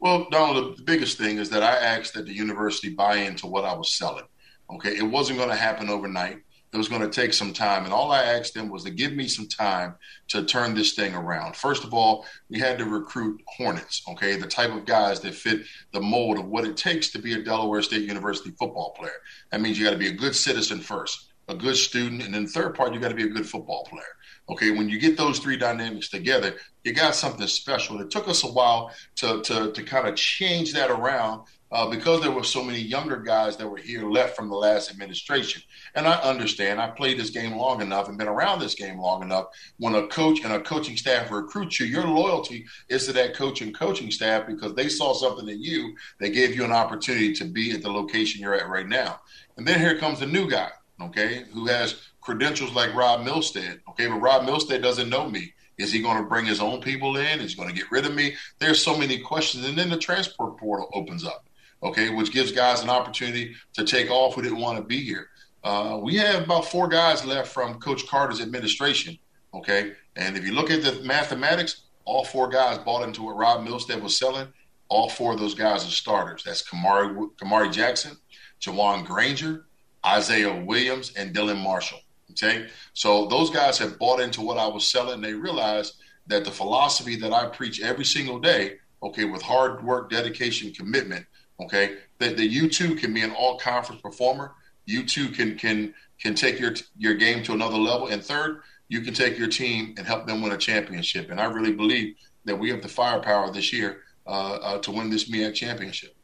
Well, 0.00 0.28
Donald, 0.30 0.78
the 0.78 0.82
biggest 0.82 1.18
thing 1.18 1.38
is 1.38 1.50
that 1.50 1.62
I 1.62 1.74
asked 1.74 2.14
that 2.14 2.26
the 2.26 2.34
university 2.34 2.90
buy 2.90 3.16
into 3.16 3.46
what 3.46 3.64
I 3.64 3.74
was 3.74 3.96
selling. 3.96 4.26
Okay, 4.70 4.96
it 4.96 5.02
wasn't 5.02 5.38
going 5.38 5.50
to 5.50 5.56
happen 5.56 5.88
overnight. 5.88 6.38
It 6.72 6.76
was 6.76 6.88
going 6.88 7.00
to 7.00 7.08
take 7.08 7.32
some 7.32 7.54
time, 7.54 7.84
and 7.84 7.94
all 7.94 8.12
I 8.12 8.22
asked 8.24 8.52
them 8.52 8.68
was 8.68 8.84
to 8.84 8.90
give 8.90 9.14
me 9.14 9.26
some 9.26 9.48
time 9.48 9.94
to 10.28 10.44
turn 10.44 10.74
this 10.74 10.92
thing 10.92 11.14
around. 11.14 11.56
First 11.56 11.82
of 11.82 11.94
all, 11.94 12.26
we 12.50 12.58
had 12.58 12.76
to 12.78 12.84
recruit 12.84 13.40
Hornets. 13.46 14.02
Okay, 14.10 14.36
the 14.36 14.46
type 14.46 14.72
of 14.72 14.84
guys 14.84 15.20
that 15.20 15.34
fit 15.34 15.62
the 15.92 16.00
mold 16.00 16.38
of 16.38 16.44
what 16.44 16.66
it 16.66 16.76
takes 16.76 17.08
to 17.12 17.18
be 17.18 17.32
a 17.32 17.42
Delaware 17.42 17.80
State 17.80 18.06
University 18.06 18.50
football 18.50 18.94
player. 18.98 19.10
That 19.50 19.62
means 19.62 19.78
you 19.78 19.84
got 19.86 19.92
to 19.92 19.96
be 19.96 20.08
a 20.08 20.12
good 20.12 20.36
citizen 20.36 20.80
first, 20.80 21.32
a 21.48 21.54
good 21.54 21.76
student, 21.76 22.22
and 22.22 22.34
then 22.34 22.46
third 22.46 22.74
part, 22.74 22.92
you 22.92 23.00
got 23.00 23.08
to 23.08 23.14
be 23.14 23.24
a 23.24 23.28
good 23.28 23.48
football 23.48 23.84
player. 23.84 24.04
Okay, 24.50 24.70
when 24.70 24.88
you 24.88 24.98
get 24.98 25.16
those 25.16 25.38
three 25.38 25.58
dynamics 25.58 26.08
together, 26.08 26.54
you 26.82 26.94
got 26.94 27.14
something 27.14 27.46
special. 27.46 28.00
It 28.00 28.10
took 28.10 28.28
us 28.28 28.44
a 28.44 28.48
while 28.48 28.92
to 29.16 29.42
to, 29.42 29.72
to 29.72 29.82
kind 29.82 30.08
of 30.08 30.16
change 30.16 30.72
that 30.72 30.90
around 30.90 31.42
uh, 31.70 31.88
because 31.88 32.22
there 32.22 32.30
were 32.30 32.44
so 32.44 32.62
many 32.62 32.80
younger 32.80 33.18
guys 33.18 33.56
that 33.56 33.68
were 33.68 33.76
here 33.76 34.08
left 34.08 34.36
from 34.36 34.48
the 34.48 34.56
last 34.56 34.90
administration. 34.90 35.62
And 35.94 36.06
I 36.06 36.14
understand. 36.22 36.80
I 36.80 36.88
played 36.88 37.18
this 37.18 37.30
game 37.30 37.56
long 37.56 37.82
enough 37.82 38.08
and 38.08 38.16
been 38.16 38.28
around 38.28 38.60
this 38.60 38.74
game 38.74 38.98
long 38.98 39.22
enough. 39.22 39.46
When 39.78 39.94
a 39.94 40.06
coach 40.06 40.40
and 40.44 40.52
a 40.52 40.60
coaching 40.60 40.96
staff 40.96 41.30
recruit 41.30 41.78
you, 41.78 41.86
your 41.86 42.06
loyalty 42.06 42.66
is 42.88 43.06
to 43.06 43.12
that 43.12 43.34
coach 43.34 43.60
and 43.60 43.74
coaching 43.74 44.10
staff 44.10 44.46
because 44.46 44.74
they 44.74 44.88
saw 44.88 45.12
something 45.12 45.48
in 45.48 45.62
you. 45.62 45.94
They 46.20 46.30
gave 46.30 46.56
you 46.56 46.64
an 46.64 46.72
opportunity 46.72 47.34
to 47.34 47.44
be 47.44 47.72
at 47.72 47.82
the 47.82 47.90
location 47.90 48.40
you're 48.40 48.54
at 48.54 48.68
right 48.68 48.88
now. 48.88 49.20
And 49.56 49.66
then 49.66 49.80
here 49.80 49.98
comes 49.98 50.22
a 50.22 50.26
new 50.26 50.48
guy, 50.48 50.70
okay, 51.02 51.44
who 51.52 51.66
has 51.66 51.96
credentials 52.28 52.74
like 52.74 52.94
Rod 52.94 53.26
Milstead. 53.26 53.80
Okay, 53.88 54.06
but 54.06 54.20
Rod 54.20 54.46
Milstead 54.46 54.82
doesn't 54.82 55.08
know 55.08 55.30
me. 55.30 55.54
Is 55.78 55.90
he 55.90 56.02
going 56.02 56.18
to 56.18 56.28
bring 56.28 56.44
his 56.44 56.60
own 56.60 56.82
people 56.82 57.16
in? 57.16 57.40
Is 57.40 57.52
he 57.52 57.56
going 57.56 57.70
to 57.70 57.74
get 57.74 57.90
rid 57.90 58.04
of 58.04 58.14
me? 58.14 58.36
There's 58.58 58.84
so 58.84 58.98
many 58.98 59.18
questions. 59.18 59.64
And 59.64 59.78
then 59.78 59.88
the 59.88 59.96
transport 59.96 60.58
portal 60.58 60.90
opens 60.92 61.24
up, 61.24 61.48
okay, 61.82 62.10
which 62.10 62.30
gives 62.30 62.52
guys 62.52 62.82
an 62.82 62.90
opportunity 62.90 63.54
to 63.72 63.82
take 63.82 64.10
off 64.10 64.34
who 64.34 64.42
didn't 64.42 64.58
want 64.58 64.76
to 64.76 64.84
be 64.84 65.00
here. 65.00 65.30
Uh, 65.64 65.98
we 66.02 66.16
have 66.16 66.44
about 66.44 66.66
four 66.66 66.86
guys 66.86 67.24
left 67.24 67.50
from 67.50 67.80
Coach 67.80 68.06
Carter's 68.06 68.42
administration, 68.42 69.16
okay? 69.54 69.92
And 70.14 70.36
if 70.36 70.44
you 70.44 70.52
look 70.52 70.70
at 70.70 70.82
the 70.82 71.00
mathematics, 71.04 71.84
all 72.04 72.26
four 72.26 72.48
guys 72.48 72.76
bought 72.76 73.04
into 73.04 73.22
what 73.22 73.38
Rod 73.38 73.66
Milstead 73.66 74.02
was 74.02 74.18
selling. 74.18 74.48
All 74.90 75.08
four 75.08 75.32
of 75.32 75.38
those 75.38 75.54
guys 75.54 75.86
are 75.86 75.90
starters. 75.90 76.42
That's 76.44 76.62
Kamari, 76.62 77.30
Kamari 77.40 77.72
Jackson, 77.72 78.18
Jawan 78.60 79.06
Granger, 79.06 79.64
Isaiah 80.04 80.62
Williams, 80.62 81.14
and 81.16 81.34
Dylan 81.34 81.62
Marshall. 81.62 82.00
Okay. 82.42 82.68
So 82.94 83.26
those 83.26 83.50
guys 83.50 83.78
have 83.78 83.98
bought 83.98 84.20
into 84.20 84.40
what 84.40 84.58
I 84.58 84.66
was 84.66 84.86
selling. 84.86 85.20
They 85.20 85.34
realized 85.34 85.94
that 86.28 86.44
the 86.44 86.50
philosophy 86.50 87.16
that 87.16 87.32
I 87.32 87.46
preach 87.46 87.80
every 87.80 88.04
single 88.04 88.38
day, 88.38 88.76
okay, 89.02 89.24
with 89.24 89.42
hard 89.42 89.82
work, 89.82 90.10
dedication, 90.10 90.72
commitment, 90.72 91.26
okay, 91.60 91.96
that, 92.18 92.36
that 92.36 92.48
you 92.48 92.68
too 92.68 92.94
can 92.94 93.12
be 93.12 93.22
an 93.22 93.32
all 93.32 93.58
conference 93.58 94.00
performer. 94.00 94.52
You 94.86 95.04
too 95.04 95.28
can 95.28 95.56
can 95.56 95.94
can 96.20 96.34
take 96.34 96.60
your 96.60 96.74
your 96.96 97.14
game 97.14 97.42
to 97.44 97.52
another 97.52 97.76
level. 97.76 98.08
And 98.08 98.22
third, 98.22 98.62
you 98.88 99.00
can 99.02 99.14
take 99.14 99.38
your 99.38 99.48
team 99.48 99.94
and 99.98 100.06
help 100.06 100.26
them 100.26 100.40
win 100.42 100.52
a 100.52 100.56
championship. 100.56 101.30
And 101.30 101.40
I 101.40 101.44
really 101.44 101.72
believe 101.72 102.14
that 102.44 102.56
we 102.56 102.70
have 102.70 102.82
the 102.82 102.88
firepower 102.88 103.52
this 103.52 103.72
year 103.72 104.02
uh, 104.26 104.30
uh, 104.54 104.78
to 104.78 104.90
win 104.90 105.10
this 105.10 105.30
MEAC 105.30 105.54
championship. 105.54 106.14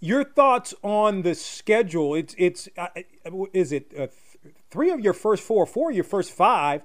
Your 0.00 0.24
thoughts 0.24 0.72
on 0.82 1.22
the 1.22 1.34
schedule? 1.34 2.14
It's 2.14 2.34
it's 2.38 2.68
uh, 2.78 2.88
is 3.52 3.72
it 3.72 3.92
three 4.70 4.90
of 4.90 5.00
your 5.00 5.12
first 5.12 5.42
four, 5.42 5.66
four 5.66 5.90
of 5.90 5.96
your 5.96 6.04
first 6.04 6.30
five 6.30 6.82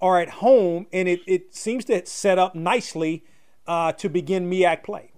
are 0.00 0.20
at 0.20 0.28
home, 0.28 0.86
and 0.92 1.08
it, 1.08 1.20
it 1.26 1.54
seems 1.54 1.84
to 1.86 2.04
set 2.06 2.38
up 2.38 2.54
nicely 2.54 3.24
uh, 3.66 3.92
to 3.92 4.08
begin 4.08 4.48
MEAC 4.50 4.84
play. 4.84 5.10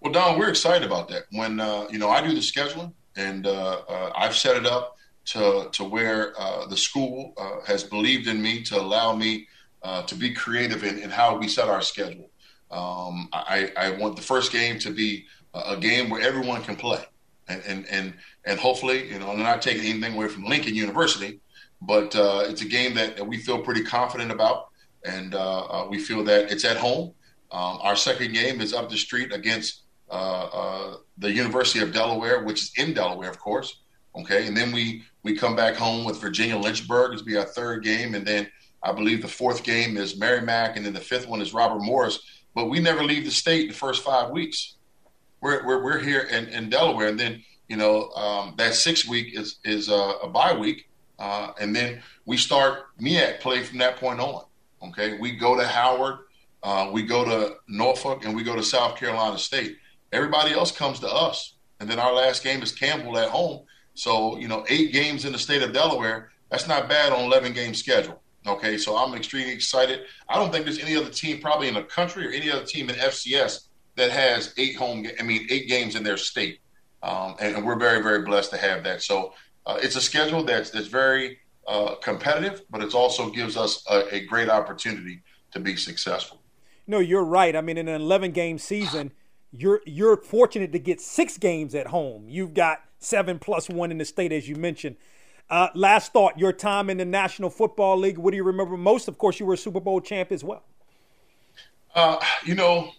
Well, 0.00 0.12
Don, 0.12 0.38
we're 0.38 0.50
excited 0.50 0.86
about 0.86 1.08
that. 1.08 1.24
When 1.32 1.58
uh, 1.58 1.86
you 1.90 1.98
know 1.98 2.10
I 2.10 2.20
do 2.20 2.32
the 2.32 2.40
scheduling, 2.40 2.92
and 3.16 3.46
uh, 3.46 3.80
uh 3.88 4.12
I've 4.14 4.36
set 4.36 4.56
it 4.56 4.66
up 4.66 4.96
to 5.26 5.68
to 5.72 5.84
where 5.84 6.38
uh, 6.38 6.66
the 6.66 6.76
school 6.76 7.32
uh, 7.36 7.64
has 7.66 7.82
believed 7.82 8.28
in 8.28 8.40
me 8.40 8.62
to 8.64 8.80
allow 8.80 9.14
me 9.14 9.48
to 10.08 10.16
be 10.16 10.34
creative 10.34 10.82
in, 10.82 10.98
in, 10.98 11.08
how 11.10 11.36
we 11.36 11.46
set 11.46 11.68
our 11.68 11.80
schedule. 11.80 12.28
Um, 12.72 13.28
I, 13.32 13.70
I 13.76 13.90
want 13.90 14.16
the 14.16 14.22
first 14.22 14.50
game 14.50 14.80
to 14.80 14.90
be 14.90 15.26
a 15.54 15.76
game 15.76 16.10
where 16.10 16.20
everyone 16.20 16.64
can 16.64 16.74
play 16.74 17.04
and 17.48 17.62
and 17.66 17.86
and, 17.88 18.14
and 18.46 18.58
hopefully, 18.58 19.10
you 19.12 19.18
know, 19.18 19.30
I'm 19.30 19.40
not 19.40 19.60
taking 19.60 19.84
anything 19.84 20.14
away 20.14 20.28
from 20.28 20.44
Lincoln 20.44 20.74
University, 20.74 21.40
but 21.82 22.14
uh, 22.16 22.44
it's 22.46 22.62
a 22.62 22.68
game 22.68 22.94
that, 22.94 23.16
that, 23.16 23.26
we 23.26 23.36
feel 23.36 23.60
pretty 23.60 23.82
confident 23.82 24.30
about, 24.30 24.68
and 25.04 25.34
uh, 25.34 25.64
uh, 25.64 25.86
we 25.90 25.98
feel 25.98 26.24
that 26.24 26.50
it's 26.50 26.64
at 26.64 26.76
home. 26.76 27.12
Um, 27.50 27.78
our 27.82 27.96
second 27.96 28.32
game 28.32 28.60
is 28.60 28.72
up 28.72 28.88
the 28.88 28.96
street 28.96 29.32
against 29.32 29.82
uh, 30.10 30.44
uh, 30.44 30.96
the 31.18 31.30
University 31.30 31.80
of 31.80 31.92
Delaware, 31.92 32.44
which 32.44 32.62
is 32.62 32.72
in 32.76 32.94
Delaware, 32.94 33.28
of 33.28 33.38
course. 33.38 33.80
Okay, 34.16 34.46
and 34.46 34.56
then 34.56 34.72
we 34.72 35.02
we 35.22 35.36
come 35.36 35.54
back 35.54 35.74
home 35.74 36.04
with 36.04 36.20
Virginia 36.20 36.56
Lynchburg. 36.56 37.12
It's 37.12 37.22
be 37.22 37.36
our 37.36 37.44
third 37.44 37.82
game, 37.84 38.14
and 38.14 38.26
then 38.26 38.48
I 38.82 38.92
believe 38.92 39.20
the 39.20 39.28
fourth 39.28 39.62
game 39.62 39.96
is 39.96 40.18
Merrimack, 40.18 40.76
and 40.76 40.86
then 40.86 40.94
the 40.94 41.00
fifth 41.00 41.28
one 41.28 41.42
is 41.42 41.52
Robert 41.52 41.82
Morris. 41.82 42.18
But 42.54 42.70
we 42.70 42.80
never 42.80 43.02
leave 43.04 43.24
the 43.24 43.30
state 43.30 43.68
the 43.68 43.74
first 43.74 44.02
five 44.02 44.30
weeks 44.30 44.76
we're 45.40 45.64
we're, 45.66 45.82
we're 45.82 45.98
here 45.98 46.22
in, 46.22 46.48
in 46.48 46.70
Delaware, 46.70 47.08
and 47.08 47.18
then 47.18 47.42
you 47.68 47.76
know 47.76 48.10
um, 48.10 48.54
that 48.56 48.74
six 48.74 49.06
week 49.06 49.38
is 49.38 49.58
is 49.64 49.88
a, 49.88 50.14
a 50.22 50.28
bye 50.28 50.56
week, 50.56 50.88
uh, 51.18 51.52
and 51.60 51.74
then 51.74 52.02
we 52.24 52.36
start 52.36 52.96
MEAC 53.00 53.40
play 53.40 53.62
from 53.62 53.78
that 53.78 53.96
point 53.96 54.20
on. 54.20 54.44
Okay, 54.88 55.18
we 55.18 55.32
go 55.36 55.56
to 55.58 55.66
Howard. 55.66 56.18
uh, 56.62 56.90
we 56.92 57.02
go 57.02 57.24
to 57.24 57.56
Norfolk, 57.68 58.24
and 58.24 58.34
we 58.34 58.42
go 58.42 58.54
to 58.56 58.62
South 58.62 58.96
Carolina 58.96 59.38
State. 59.38 59.76
Everybody 60.12 60.52
else 60.52 60.70
comes 60.70 61.00
to 61.00 61.08
us, 61.08 61.54
and 61.80 61.88
then 61.88 61.98
our 61.98 62.12
last 62.12 62.42
game 62.44 62.62
is 62.62 62.72
Campbell 62.72 63.18
at 63.18 63.28
home. 63.28 63.64
So 63.94 64.38
you 64.38 64.48
know, 64.48 64.64
eight 64.68 64.92
games 64.92 65.24
in 65.24 65.32
the 65.32 65.38
state 65.38 65.62
of 65.62 65.72
Delaware. 65.72 66.30
That's 66.50 66.68
not 66.68 66.88
bad 66.88 67.12
on 67.12 67.24
11 67.24 67.54
game 67.54 67.74
schedule. 67.74 68.22
Okay, 68.46 68.78
so 68.78 68.96
I'm 68.96 69.14
extremely 69.14 69.52
excited. 69.52 70.02
I 70.28 70.36
don't 70.36 70.52
think 70.52 70.64
there's 70.64 70.78
any 70.78 70.94
other 70.94 71.10
team, 71.10 71.40
probably 71.40 71.66
in 71.66 71.74
the 71.74 71.82
country 71.82 72.24
or 72.26 72.30
any 72.30 72.48
other 72.48 72.64
team 72.64 72.88
in 72.88 72.94
FCS 72.94 73.66
that 73.96 74.12
has 74.12 74.54
eight 74.56 74.76
home. 74.76 75.04
I 75.18 75.24
mean, 75.24 75.48
eight 75.50 75.66
games 75.68 75.96
in 75.96 76.04
their 76.04 76.16
state, 76.16 76.60
um, 77.02 77.36
and, 77.40 77.56
and, 77.56 77.66
we're 77.66 77.78
very, 77.78 78.02
very 78.02 78.22
blessed 78.22 78.50
to 78.50 78.56
have 78.56 78.82
that. 78.84 79.02
So 79.02 79.34
uh, 79.66 79.78
it's 79.82 79.96
a 79.96 80.00
schedule 80.00 80.42
that's 80.42 80.70
that's 80.70 80.86
very 80.86 81.38
uh, 81.66 81.96
competitive, 81.96 82.62
but 82.70 82.82
it 82.82 82.94
also 82.94 83.30
gives 83.30 83.56
us 83.56 83.84
a, 83.90 84.14
a, 84.14 84.24
great 84.24 84.48
opportunity 84.48 85.20
to 85.50 85.60
be 85.60 85.76
successful. 85.76 86.40
No, 86.86 87.00
you're 87.00 87.24
right. 87.24 87.56
I 87.56 87.60
mean, 87.60 87.76
in 87.76 87.88
an 87.88 88.00
11 88.00 88.30
game 88.32 88.58
season, 88.58 89.12
you're 89.52 89.80
you're 89.84 90.16
fortunate 90.16 90.72
to 90.72 90.78
get 90.78 91.00
six 91.00 91.38
games 91.38 91.74
at 91.74 91.88
home. 91.88 92.28
You've 92.28 92.54
got 92.54 92.82
seven 92.98 93.38
plus 93.38 93.68
one 93.68 93.90
in 93.90 93.98
the 93.98 94.04
state, 94.04 94.32
as 94.32 94.48
you 94.48 94.56
mentioned. 94.56 94.96
Uh, 95.48 95.68
last 95.74 96.12
thought: 96.12 96.38
your 96.38 96.52
time 96.52 96.90
in 96.90 96.98
the 96.98 97.04
National 97.04 97.50
Football 97.50 97.98
League. 97.98 98.18
What 98.18 98.30
do 98.30 98.36
you 98.36 98.44
remember 98.44 98.76
most? 98.76 99.08
Of 99.08 99.18
course, 99.18 99.40
you 99.40 99.46
were 99.46 99.54
a 99.54 99.58
Super 99.58 99.80
Bowl 99.80 100.00
champ 100.00 100.32
as 100.32 100.44
well. 100.44 100.62
Uh, 101.94 102.18
you 102.44 102.54
know, 102.54 102.92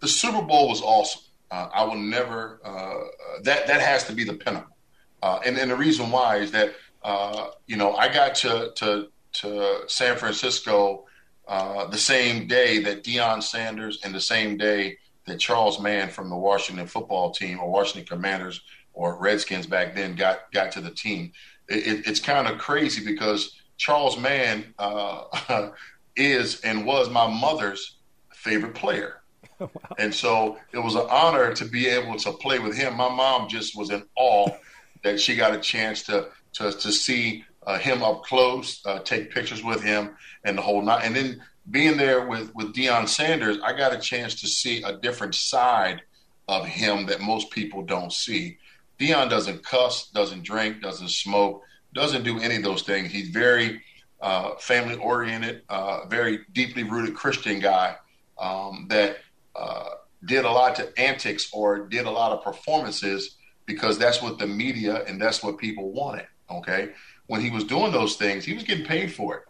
the 0.00 0.08
Super 0.08 0.42
Bowl 0.42 0.68
was 0.68 0.82
awesome. 0.82 1.22
Uh, 1.50 1.68
I 1.72 1.84
will 1.84 1.96
never. 1.96 2.60
Uh, 2.64 3.40
that 3.42 3.66
that 3.66 3.80
has 3.80 4.04
to 4.04 4.12
be 4.12 4.24
the 4.24 4.34
pinnacle. 4.34 4.76
Uh, 5.22 5.40
and, 5.44 5.58
and 5.58 5.70
the 5.70 5.76
reason 5.76 6.10
why 6.10 6.36
is 6.36 6.50
that 6.52 6.74
uh, 7.02 7.48
you 7.66 7.76
know 7.76 7.94
I 7.96 8.12
got 8.12 8.34
to 8.36 8.72
to 8.76 9.08
to 9.34 9.80
San 9.86 10.16
Francisco 10.16 11.04
the 11.48 11.96
same 11.96 12.46
day 12.46 12.82
that 12.82 13.04
Deion 13.04 13.42
Sanders 13.42 14.00
and 14.04 14.14
the 14.14 14.20
same 14.20 14.56
day 14.56 14.98
that 15.26 15.38
Charles 15.38 15.80
Mann 15.80 16.08
from 16.08 16.30
the 16.30 16.36
Washington 16.36 16.86
football 16.86 17.30
team 17.30 17.60
or 17.60 17.70
Washington 17.70 18.06
Commanders 18.06 18.60
or 18.92 19.18
Redskins 19.18 19.66
back 19.66 19.94
then 19.94 20.14
got 20.14 20.50
got 20.52 20.72
to 20.72 20.80
the 20.80 20.90
team 20.90 21.32
it, 21.68 22.06
it's 22.06 22.20
kind 22.20 22.48
of 22.48 22.58
crazy 22.58 23.04
because 23.04 23.60
Charles 23.76 24.18
Mann 24.18 24.74
uh, 24.78 25.70
is 26.16 26.60
and 26.62 26.84
was 26.84 27.10
my 27.10 27.26
mother's 27.26 27.96
favorite 28.32 28.74
player. 28.74 29.17
Wow. 29.74 29.96
And 29.98 30.14
so 30.14 30.56
it 30.72 30.78
was 30.78 30.94
an 30.94 31.06
honor 31.10 31.52
to 31.54 31.64
be 31.64 31.88
able 31.88 32.16
to 32.18 32.32
play 32.32 32.58
with 32.58 32.76
him. 32.76 32.96
My 32.96 33.08
mom 33.08 33.48
just 33.48 33.76
was 33.76 33.90
in 33.90 34.04
awe 34.16 34.48
that 35.02 35.20
she 35.20 35.34
got 35.34 35.54
a 35.54 35.58
chance 35.58 36.02
to 36.04 36.28
to, 36.54 36.72
to 36.72 36.92
see 36.92 37.44
uh, 37.66 37.78
him 37.78 38.02
up 38.02 38.22
close, 38.22 38.80
uh, 38.86 39.00
take 39.00 39.32
pictures 39.32 39.62
with 39.62 39.82
him, 39.82 40.16
and 40.44 40.56
the 40.56 40.62
whole 40.62 40.82
night. 40.82 41.04
And 41.04 41.14
then 41.14 41.42
being 41.70 41.96
there 41.96 42.26
with 42.26 42.54
with 42.54 42.74
Deion 42.74 43.08
Sanders, 43.08 43.58
I 43.62 43.76
got 43.76 43.92
a 43.92 43.98
chance 43.98 44.40
to 44.40 44.46
see 44.46 44.82
a 44.82 44.96
different 44.96 45.34
side 45.34 46.02
of 46.46 46.64
him 46.64 47.06
that 47.06 47.20
most 47.20 47.50
people 47.50 47.82
don't 47.82 48.12
see. 48.12 48.58
Deion 48.98 49.28
doesn't 49.28 49.64
cuss, 49.64 50.08
doesn't 50.10 50.42
drink, 50.42 50.82
doesn't 50.82 51.10
smoke, 51.10 51.62
doesn't 51.94 52.24
do 52.24 52.40
any 52.40 52.56
of 52.56 52.62
those 52.62 52.82
things. 52.82 53.12
He's 53.12 53.28
very 53.28 53.82
uh, 54.20 54.54
family 54.56 54.96
oriented, 54.96 55.62
uh, 55.68 56.06
very 56.06 56.40
deeply 56.52 56.82
rooted 56.82 57.14
Christian 57.14 57.60
guy 57.60 57.96
um, 58.38 58.86
that 58.88 59.18
uh, 59.54 59.88
did 60.24 60.44
a 60.44 60.50
lot 60.50 60.76
to 60.76 61.00
antics 61.00 61.48
or 61.52 61.86
did 61.86 62.06
a 62.06 62.10
lot 62.10 62.32
of 62.32 62.42
performances 62.42 63.36
because 63.66 63.98
that's 63.98 64.22
what 64.22 64.38
the 64.38 64.46
media 64.46 65.04
and 65.04 65.20
that's 65.20 65.42
what 65.42 65.58
people 65.58 65.92
wanted. 65.92 66.26
Okay. 66.50 66.90
When 67.26 67.40
he 67.40 67.50
was 67.50 67.64
doing 67.64 67.92
those 67.92 68.16
things, 68.16 68.44
he 68.44 68.54
was 68.54 68.62
getting 68.62 68.86
paid 68.86 69.12
for 69.12 69.36
it 69.36 69.42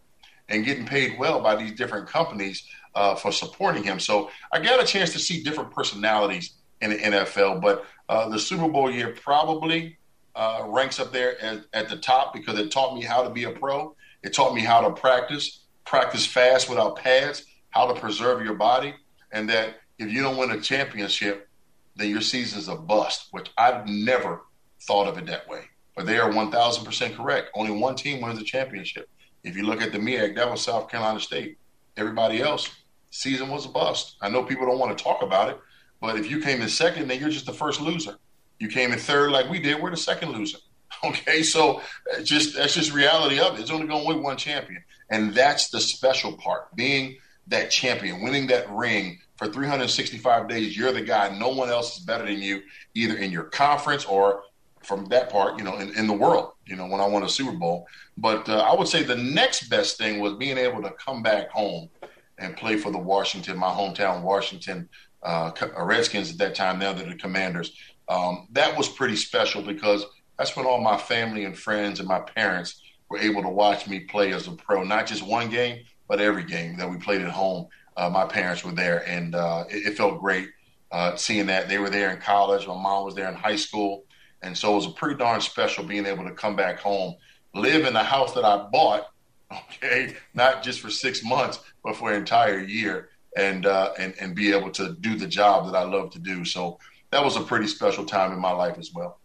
and 0.48 0.64
getting 0.64 0.86
paid 0.86 1.18
well 1.18 1.40
by 1.40 1.54
these 1.54 1.72
different 1.72 2.08
companies 2.08 2.66
uh, 2.94 3.14
for 3.14 3.30
supporting 3.30 3.84
him. 3.84 4.00
So 4.00 4.30
I 4.52 4.60
got 4.60 4.82
a 4.82 4.86
chance 4.86 5.12
to 5.12 5.18
see 5.18 5.42
different 5.42 5.70
personalities 5.70 6.54
in 6.80 6.90
the 6.90 6.96
NFL, 6.96 7.60
but 7.60 7.84
uh, 8.08 8.28
the 8.28 8.38
Super 8.38 8.68
Bowl 8.68 8.90
year 8.90 9.14
probably 9.22 9.98
uh, 10.34 10.64
ranks 10.66 10.98
up 10.98 11.12
there 11.12 11.40
at, 11.42 11.64
at 11.72 11.88
the 11.88 11.96
top 11.96 12.32
because 12.32 12.58
it 12.58 12.70
taught 12.70 12.94
me 12.94 13.02
how 13.02 13.22
to 13.22 13.30
be 13.30 13.44
a 13.44 13.50
pro. 13.50 13.94
It 14.22 14.34
taught 14.34 14.54
me 14.54 14.62
how 14.62 14.80
to 14.80 14.90
practice, 14.90 15.64
practice 15.84 16.26
fast 16.26 16.68
without 16.68 16.96
pads, 16.96 17.44
how 17.70 17.92
to 17.92 18.00
preserve 18.00 18.44
your 18.44 18.54
body, 18.54 18.94
and 19.32 19.48
that 19.50 19.76
if 19.98 20.12
you 20.12 20.22
don't 20.22 20.36
win 20.36 20.50
a 20.50 20.60
championship, 20.60 21.48
then 21.96 22.10
your 22.10 22.20
season's 22.20 22.68
a 22.68 22.76
bust, 22.76 23.28
which 23.32 23.50
I've 23.58 23.86
never 23.86 24.42
thought 24.82 25.08
of 25.08 25.18
it 25.18 25.26
that 25.26 25.48
way. 25.48 25.62
But 25.96 26.06
they 26.06 26.18
are 26.18 26.30
1,000% 26.30 27.16
correct. 27.16 27.50
Only 27.54 27.72
one 27.72 27.96
team 27.96 28.20
wins 28.20 28.40
a 28.40 28.44
championship. 28.44 29.08
If 29.42 29.56
you 29.56 29.64
look 29.64 29.82
at 29.82 29.92
the 29.92 29.98
MEAC, 29.98 30.36
that 30.36 30.50
was 30.50 30.60
South 30.60 30.88
Carolina 30.88 31.20
State. 31.20 31.58
Everybody 31.96 32.40
else, 32.40 32.70
season 33.10 33.48
was 33.48 33.66
a 33.66 33.68
bust. 33.68 34.16
I 34.20 34.28
know 34.28 34.44
people 34.44 34.66
don't 34.66 34.78
want 34.78 34.96
to 34.96 35.02
talk 35.02 35.22
about 35.22 35.50
it, 35.50 35.58
but 36.00 36.16
if 36.16 36.30
you 36.30 36.40
came 36.40 36.62
in 36.62 36.68
second, 36.68 37.08
then 37.08 37.18
you're 37.18 37.28
just 37.28 37.46
the 37.46 37.52
first 37.52 37.80
loser. 37.80 38.16
You 38.60 38.68
came 38.68 38.92
in 38.92 38.98
third 38.98 39.32
like 39.32 39.48
we 39.50 39.60
did. 39.60 39.80
We're 39.80 39.90
the 39.90 39.96
second 39.96 40.32
loser. 40.32 40.58
Okay, 41.04 41.44
so 41.44 41.80
uh, 42.12 42.22
just 42.22 42.56
that's 42.56 42.74
just 42.74 42.92
reality 42.92 43.38
of 43.38 43.54
it. 43.54 43.60
It's 43.60 43.70
only 43.70 43.86
going 43.86 44.02
to 44.02 44.08
win 44.08 44.22
one 44.22 44.36
champion, 44.36 44.82
and 45.10 45.32
that's 45.32 45.68
the 45.68 45.80
special 45.80 46.32
part: 46.32 46.74
being 46.74 47.18
that 47.46 47.70
champion, 47.70 48.22
winning 48.22 48.48
that 48.48 48.68
ring 48.70 49.20
for 49.38 49.46
365 49.46 50.48
days. 50.48 50.76
You're 50.76 50.92
the 50.92 51.00
guy. 51.00 51.36
No 51.38 51.48
one 51.48 51.70
else 51.70 51.96
is 51.96 52.04
better 52.04 52.26
than 52.26 52.40
you, 52.40 52.62
either 52.94 53.16
in 53.16 53.30
your 53.30 53.44
conference 53.44 54.04
or 54.04 54.42
from 54.82 55.06
that 55.06 55.30
part, 55.30 55.58
you 55.58 55.64
know, 55.64 55.78
in, 55.78 55.96
in 55.96 56.06
the 56.06 56.12
world. 56.12 56.52
You 56.66 56.76
know, 56.76 56.86
when 56.86 57.00
I 57.00 57.06
won 57.06 57.22
a 57.22 57.28
Super 57.28 57.52
Bowl. 57.52 57.86
But 58.16 58.48
uh, 58.48 58.58
I 58.58 58.74
would 58.74 58.88
say 58.88 59.02
the 59.02 59.16
next 59.16 59.68
best 59.68 59.96
thing 59.96 60.20
was 60.20 60.34
being 60.34 60.58
able 60.58 60.82
to 60.82 60.90
come 60.92 61.22
back 61.22 61.50
home 61.50 61.88
and 62.36 62.56
play 62.56 62.76
for 62.76 62.92
the 62.92 62.98
Washington, 62.98 63.56
my 63.56 63.70
hometown 63.70 64.22
Washington 64.22 64.88
uh, 65.22 65.50
Redskins 65.78 66.30
at 66.30 66.38
that 66.38 66.54
time. 66.54 66.78
Now 66.78 66.92
they're 66.92 67.08
the 67.08 67.16
Commanders 67.16 67.72
um, 68.08 68.48
that 68.52 68.76
was 68.76 68.88
pretty 68.88 69.16
special 69.16 69.62
because 69.62 70.04
that's 70.38 70.56
when 70.56 70.66
all 70.66 70.80
my 70.80 70.96
family 70.96 71.44
and 71.44 71.56
friends 71.56 72.00
and 72.00 72.08
my 72.08 72.20
parents 72.20 72.80
were 73.08 73.18
able 73.18 73.42
to 73.42 73.48
watch 73.48 73.86
me 73.86 74.00
play 74.00 74.32
as 74.32 74.46
a 74.46 74.52
pro, 74.52 74.82
not 74.82 75.06
just 75.06 75.22
one 75.22 75.50
game, 75.50 75.84
but 76.08 76.20
every 76.20 76.44
game 76.44 76.76
that 76.78 76.90
we 76.90 76.96
played 76.96 77.22
at 77.22 77.30
home. 77.30 77.68
Uh, 77.98 78.08
my 78.08 78.24
parents 78.24 78.64
were 78.64 78.72
there, 78.72 79.06
and 79.08 79.34
uh, 79.34 79.64
it, 79.68 79.88
it, 79.88 79.96
felt 79.96 80.20
great 80.20 80.50
uh, 80.92 81.16
seeing 81.16 81.46
that 81.46 81.68
they 81.68 81.78
were 81.78 81.90
there 81.90 82.12
in 82.12 82.20
college. 82.20 82.64
My 82.64 82.80
mom 82.80 83.04
was 83.04 83.16
there 83.16 83.28
in 83.28 83.34
high 83.34 83.56
school, 83.56 84.04
and 84.40 84.56
so 84.56 84.72
it 84.72 84.76
was 84.76 84.86
a 84.86 84.90
pretty 84.90 85.16
darn 85.16 85.40
special 85.40 85.82
being 85.82 86.06
able 86.06 86.22
to 86.24 86.30
come 86.30 86.54
back 86.54 86.78
home, 86.78 87.16
live 87.56 87.84
in 87.84 87.92
the 87.92 88.02
house 88.02 88.32
that 88.34 88.44
I 88.44 88.68
bought. 88.70 89.08
Okay, 89.50 90.14
not 90.34 90.62
just 90.62 90.80
for 90.80 90.90
six 90.90 91.24
months, 91.24 91.60
but 91.82 91.96
for 91.96 92.10
an 92.10 92.18
entire 92.18 92.60
year, 92.60 93.08
and 93.34 93.64
uh, 93.64 93.94
and 93.98 94.12
and 94.20 94.34
be 94.34 94.52
able 94.52 94.70
to 94.72 94.94
do 95.00 95.16
the 95.16 95.26
job 95.26 95.64
that 95.64 95.74
I 95.74 95.84
love 95.84 96.10
to 96.10 96.18
do. 96.18 96.44
So 96.44 96.78
that 97.12 97.24
was 97.24 97.36
a 97.36 97.40
pretty 97.40 97.66
special 97.66 98.04
time 98.04 98.30
in 98.32 98.38
my 98.38 98.50
life 98.50 98.76
as 98.76 98.90
well. 98.94 99.20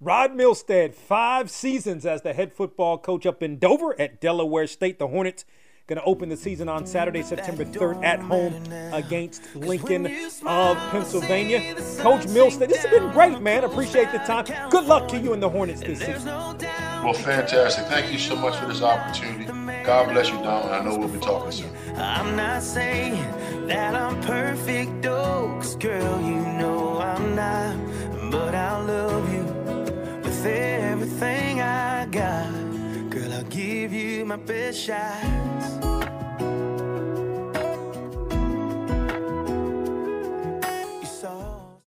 Rod 0.00 0.32
Milstead, 0.32 0.94
five 0.94 1.50
seasons 1.50 2.04
as 2.04 2.20
the 2.20 2.34
head 2.34 2.52
football 2.52 2.98
coach 2.98 3.24
up 3.24 3.42
in 3.42 3.58
Dover 3.58 3.98
at 3.98 4.20
Delaware 4.20 4.66
State. 4.66 4.98
The 4.98 5.08
Hornets 5.08 5.46
going 5.86 5.98
to 5.98 6.04
open 6.04 6.30
the 6.30 6.36
season 6.36 6.68
on 6.68 6.86
Saturday, 6.86 7.22
September 7.22 7.64
3rd 7.64 8.02
at 8.02 8.18
home 8.18 8.54
against 8.92 9.54
Lincoln 9.54 10.06
of 10.46 10.78
Pennsylvania. 10.90 11.74
Coach 11.98 12.24
Milstead, 12.26 12.68
this 12.68 12.84
has 12.84 12.90
been 12.90 13.10
great, 13.12 13.40
man. 13.40 13.64
Appreciate 13.64 14.10
the 14.10 14.18
time. 14.18 14.46
Good 14.70 14.84
luck 14.86 15.08
to 15.08 15.18
you 15.18 15.34
and 15.34 15.42
the 15.42 15.48
Hornets 15.48 15.80
this 15.80 15.98
season. 15.98 16.24
Well, 16.24 17.12
fantastic. 17.12 17.84
Thank 17.86 18.10
you 18.10 18.18
so 18.18 18.34
much 18.34 18.56
for 18.56 18.66
this 18.66 18.80
opportunity. 18.80 19.44
God 19.84 20.10
bless 20.10 20.30
you, 20.30 20.36
Don. 20.36 20.70
I 20.70 20.82
know 20.82 20.96
we'll 20.96 21.08
be 21.08 21.20
talking 21.20 21.52
soon. 21.52 21.70
I'm 21.96 22.34
not 22.34 22.62
saying 22.62 23.16
that 23.66 23.94
I'm 23.94 24.18
perfect, 24.22 25.02
though, 25.02 25.60
girl, 25.78 26.20
you 26.22 26.36
know 26.36 26.98
I'm 26.98 27.34
not. 27.34 28.30
But 28.30 28.54
I 28.54 28.80
love 28.82 29.32
you 29.32 29.44
with 30.22 30.46
everything 30.46 31.60
I 31.60 32.06
got. 32.06 32.63
Give 33.54 33.92
you 33.92 34.24
my 34.24 34.34
best 34.34 34.80
shots. 34.80 36.03